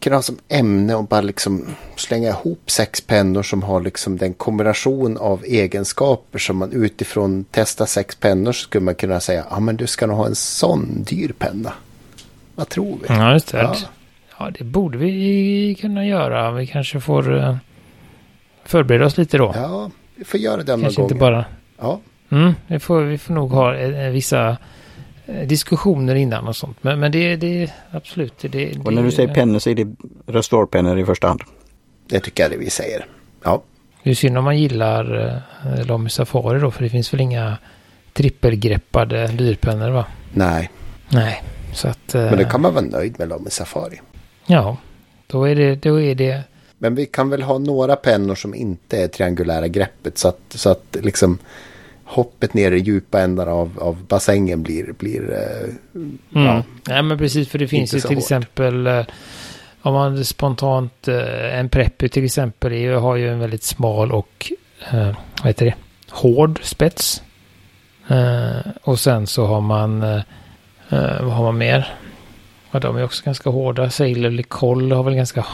kunna 0.00 0.16
ha 0.16 0.22
som 0.22 0.38
ämne 0.48 0.94
och 0.94 1.04
bara 1.04 1.20
liksom 1.20 1.64
slänga 1.96 2.28
ihop 2.28 2.70
sex 2.70 3.00
pennor 3.00 3.42
som 3.42 3.62
har 3.62 3.80
liksom 3.80 4.16
den 4.16 4.34
kombination 4.34 5.16
av 5.16 5.44
egenskaper 5.44 6.38
som 6.38 6.56
man 6.56 6.72
utifrån 6.72 7.44
testar 7.50 7.86
sex 7.86 8.16
pennor 8.16 8.52
så 8.52 8.62
skulle 8.62 8.84
man 8.84 8.94
kunna 8.94 9.20
säga 9.20 9.44
ja 9.50 9.60
men 9.60 9.76
du 9.76 9.86
ska 9.86 10.06
nog 10.06 10.16
ha 10.16 10.26
en 10.26 10.34
sån 10.34 11.02
dyr 11.02 11.32
penna. 11.38 11.72
Vad 12.54 12.68
tror 12.68 12.98
vi? 13.02 13.06
Ja, 13.08 13.32
just 13.32 13.52
det. 13.52 13.58
Ja. 13.58 13.76
ja, 14.38 14.50
det 14.58 14.64
borde 14.64 14.98
vi 14.98 15.76
kunna 15.80 16.06
göra. 16.06 16.50
Vi 16.50 16.66
kanske 16.66 17.00
får 17.00 17.32
uh, 17.32 17.56
förbereda 18.64 19.06
oss 19.06 19.16
lite 19.18 19.38
då. 19.38 19.52
Ja, 19.54 19.90
vi 20.16 20.24
får 20.24 20.40
göra 20.40 20.62
det 20.62 20.72
någon 20.72 20.82
kanske 20.82 21.00
gång. 21.00 21.10
inte 21.10 21.20
bara... 21.20 21.44
Ja. 21.78 22.00
Mm, 22.30 22.54
vi, 22.66 22.78
får, 22.78 23.00
vi 23.00 23.18
får 23.18 23.34
nog 23.34 23.50
ha 23.50 23.74
eh, 23.74 24.10
vissa 24.10 24.56
eh, 25.26 25.46
diskussioner 25.46 26.14
innan 26.14 26.48
och 26.48 26.56
sånt. 26.56 26.76
Men, 26.80 27.00
men 27.00 27.12
det, 27.12 27.36
det 27.36 27.72
absolut. 27.90 28.34
Det, 28.38 28.78
och 28.84 28.92
när 28.92 29.02
du 29.02 29.10
säger 29.10 29.34
pennor 29.34 29.58
så 29.58 29.70
är 29.70 29.74
det 29.74 29.94
restaurpennor 30.26 30.98
i 30.98 31.04
första 31.04 31.28
hand? 31.28 31.42
Det 32.08 32.20
tycker 32.20 32.42
jag 32.42 32.52
det 32.52 32.56
vi 32.56 32.70
säger. 32.70 33.06
Ja. 33.44 33.62
Det 34.02 34.10
är 34.10 34.14
synd 34.14 34.38
om 34.38 34.44
man 34.44 34.58
gillar 34.58 35.32
eh, 35.64 35.86
Lamy 35.86 36.08
Safari 36.08 36.60
då, 36.60 36.70
för 36.70 36.82
det 36.82 36.88
finns 36.88 37.12
väl 37.12 37.20
inga 37.20 37.58
trippelgreppade 38.12 39.26
dyrpennor 39.26 39.90
va? 39.90 40.06
Nej. 40.32 40.70
Nej, 41.08 41.42
så 41.74 41.88
att... 41.88 42.14
Eh, 42.14 42.22
men 42.22 42.38
då 42.38 42.44
kan 42.44 42.60
man 42.60 42.74
vara 42.74 42.84
nöjd 42.84 43.18
med 43.18 43.28
Lamy 43.28 43.50
Safari. 43.50 44.00
Ja, 44.46 44.76
då 45.26 45.48
är 45.48 45.54
det... 45.54 45.74
Då 45.74 46.00
är 46.00 46.14
det 46.14 46.42
men 46.78 46.94
vi 46.94 47.06
kan 47.06 47.30
väl 47.30 47.42
ha 47.42 47.58
några 47.58 47.96
pennor 47.96 48.34
som 48.34 48.54
inte 48.54 49.02
är 49.02 49.08
triangulära 49.08 49.68
greppet 49.68 50.18
så 50.18 50.28
att, 50.28 50.40
så 50.48 50.70
att 50.70 50.96
liksom 51.02 51.38
hoppet 52.04 52.54
ner 52.54 52.72
i 52.72 52.78
djupa 52.78 53.20
ändar 53.20 53.46
av, 53.46 53.78
av 53.80 54.04
bassängen 54.04 54.62
blir... 54.62 54.92
blir 54.92 55.32
eh, 55.32 55.74
mm. 55.94 56.18
ja, 56.30 56.62
Nej 56.88 57.02
men 57.02 57.18
precis 57.18 57.48
för 57.48 57.58
det 57.58 57.68
finns 57.68 57.94
ju 57.94 58.00
till 58.00 58.08
hårt. 58.08 58.18
exempel 58.18 58.86
eh, 58.86 59.06
om 59.82 59.94
man 59.94 60.24
spontant 60.24 61.08
eh, 61.08 61.58
en 61.58 61.68
Preppy 61.68 62.08
till 62.08 62.24
exempel 62.24 62.72
är, 62.72 62.92
har 62.92 63.16
ju 63.16 63.32
en 63.32 63.38
väldigt 63.38 63.62
smal 63.62 64.12
och 64.12 64.52
eh, 64.92 65.16
vad 65.38 65.46
heter 65.46 65.66
det? 65.66 65.74
Hård 66.10 66.60
spets. 66.62 67.22
Eh, 68.08 68.70
och 68.82 68.98
sen 68.98 69.26
så 69.26 69.46
har 69.46 69.60
man 69.60 70.02
eh, 70.02 70.22
vad 71.20 71.32
har 71.32 71.44
man 71.44 71.58
mer? 71.58 71.94
Ja, 72.70 72.80
de 72.80 72.96
är 72.96 73.04
också 73.04 73.24
ganska 73.24 73.50
hårda. 73.50 73.90
Sailor 73.90 74.30
Licol 74.30 74.92
har 74.92 75.02
väl 75.02 75.14
ganska 75.14 75.46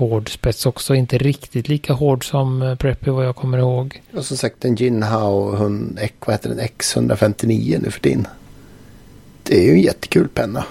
hård 0.00 0.30
spets 0.30 0.66
också. 0.66 0.94
Inte 0.94 1.18
riktigt 1.18 1.68
lika 1.68 1.92
hård 1.92 2.24
som 2.24 2.62
eh, 2.62 2.74
Preppy 2.74 3.10
vad 3.10 3.26
jag 3.26 3.36
kommer 3.36 3.58
ihåg. 3.58 4.02
Och 4.12 4.24
som 4.24 4.36
sagt 4.36 4.64
en 4.64 4.74
Jinhao 4.74 5.56
hon, 5.56 5.98
vad 6.20 6.34
heter 6.34 6.48
den, 6.48 6.60
X159 6.60 7.82
nu 7.82 7.90
för 7.90 8.00
din. 8.00 8.26
Det 9.42 9.58
är 9.58 9.64
ju 9.64 9.72
en 9.72 9.80
jättekul 9.80 10.28
penna. 10.28 10.64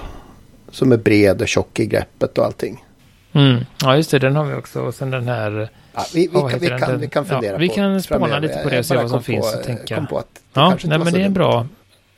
Som 0.71 0.91
är 0.91 0.97
bred 0.97 1.41
och 1.41 1.47
tjock 1.47 1.79
i 1.79 1.85
greppet 1.85 2.37
och 2.37 2.45
allting. 2.45 2.83
Mm. 3.31 3.65
Ja 3.81 3.95
just 3.95 4.11
det, 4.11 4.19
den 4.19 4.35
har 4.35 4.45
vi 4.45 4.53
också. 4.53 4.81
Och 4.81 4.93
sen 4.93 5.11
den 5.11 5.27
här. 5.27 5.69
Ja, 5.93 6.05
vi, 6.13 6.27
vi, 6.27 6.39
kan, 6.39 6.59
vi, 6.59 6.67
kan, 6.67 6.99
vi 6.99 7.07
kan 7.07 7.25
fundera 7.25 7.51
ja, 7.51 7.57
på 7.57 7.61
Vi 7.61 7.69
kan 7.69 8.01
spåna 8.01 8.19
framöver. 8.19 8.41
lite 8.41 8.63
på 8.63 8.69
det 8.69 8.79
och 8.79 8.85
se 8.85 8.95
vad 8.95 9.09
som 9.09 9.23
finns. 9.23 9.55
och 9.55 9.63
tänka. 9.63 10.07
På 10.09 10.17
att 10.17 10.41
ja, 10.53 10.77
nej, 10.83 10.99
men 10.99 11.13
det 11.13 11.21
är 11.21 11.25
en 11.25 11.33
bra, 11.33 11.67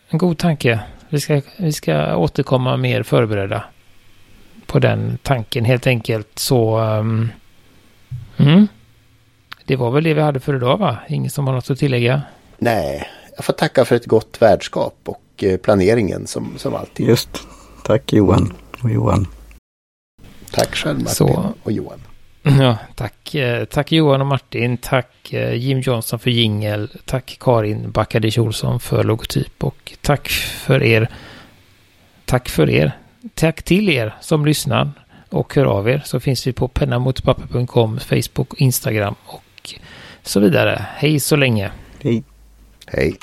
en 0.08 0.18
god 0.18 0.38
tanke. 0.38 0.80
Vi 1.10 1.20
ska, 1.20 1.42
vi 1.58 1.74
ska 1.74 2.16
återkomma 2.16 2.78
mer 2.78 3.04
förberedda 3.04 3.64
på 4.72 4.80
den 4.80 5.18
tanken 5.24 5.66
helt 5.66 5.88
enkelt. 5.88 6.40
Så 6.40 6.80
um, 6.80 7.32
mm, 8.38 8.68
det 9.66 9.76
var 9.76 9.92
väl 9.92 10.04
det 10.04 10.14
vi 10.14 10.22
hade 10.22 10.40
för 10.40 10.56
idag 10.56 10.78
va? 10.78 10.98
Ingen 11.10 11.30
som 11.30 11.48
har 11.48 11.54
något 11.54 11.70
att 11.70 11.80
tillägga? 11.80 12.22
Nej, 12.58 13.08
jag 13.36 13.46
får 13.46 13.54
tacka 13.54 13.86
för 13.86 13.96
ett 13.96 14.06
gott 14.06 14.38
värdskap 14.40 14.96
och 15.06 15.44
eh, 15.44 15.58
planeringen 15.58 16.28
som, 16.28 16.54
som 16.58 16.76
alltid. 16.76 17.08
Just, 17.08 17.30
tack 17.84 18.14
Johan 18.14 18.54
och 18.84 18.92
Johan. 18.92 19.28
Tack 20.52 20.76
själv 20.76 20.98
Martin 20.98 21.14
Så, 21.14 21.54
och 21.64 21.72
Johan. 21.72 22.00
Ja, 22.44 22.78
tack, 22.96 23.36
eh, 23.36 23.66
tack 23.66 23.92
Johan 23.92 24.22
och 24.22 24.28
Martin. 24.28 24.78
Tack 24.78 25.34
eh, 25.34 25.54
Jim 25.54 25.80
Johnson 25.80 26.20
för 26.20 26.30
jingel. 26.30 26.90
Tack 27.06 27.38
Karin 27.40 27.92
Backadic 27.92 28.38
Olsson 28.38 28.80
för 28.80 29.04
logotyp 29.04 29.64
och 29.64 29.94
tack 30.02 30.30
för 30.30 30.84
er. 30.84 31.10
Tack 32.26 32.50
för 32.50 32.70
er 32.70 33.01
tack 33.34 33.64
till 33.64 33.90
er 33.90 34.16
som 34.22 34.46
lyssnar 34.46 34.92
och 35.30 35.56
hör 35.56 35.66
av 35.66 35.90
er 35.90 36.02
så 36.06 36.20
finns 36.20 36.48
vi 36.48 36.54
på 36.54 36.68
pennamotpapper.com, 36.68 38.00
Facebook, 38.00 38.54
Instagram 38.58 39.16
och 39.26 39.74
så 40.24 40.40
vidare. 40.40 40.86
Hej 40.96 41.20
så 41.20 41.36
länge. 41.36 41.72
Hej. 42.04 42.24
Hej. 42.88 43.18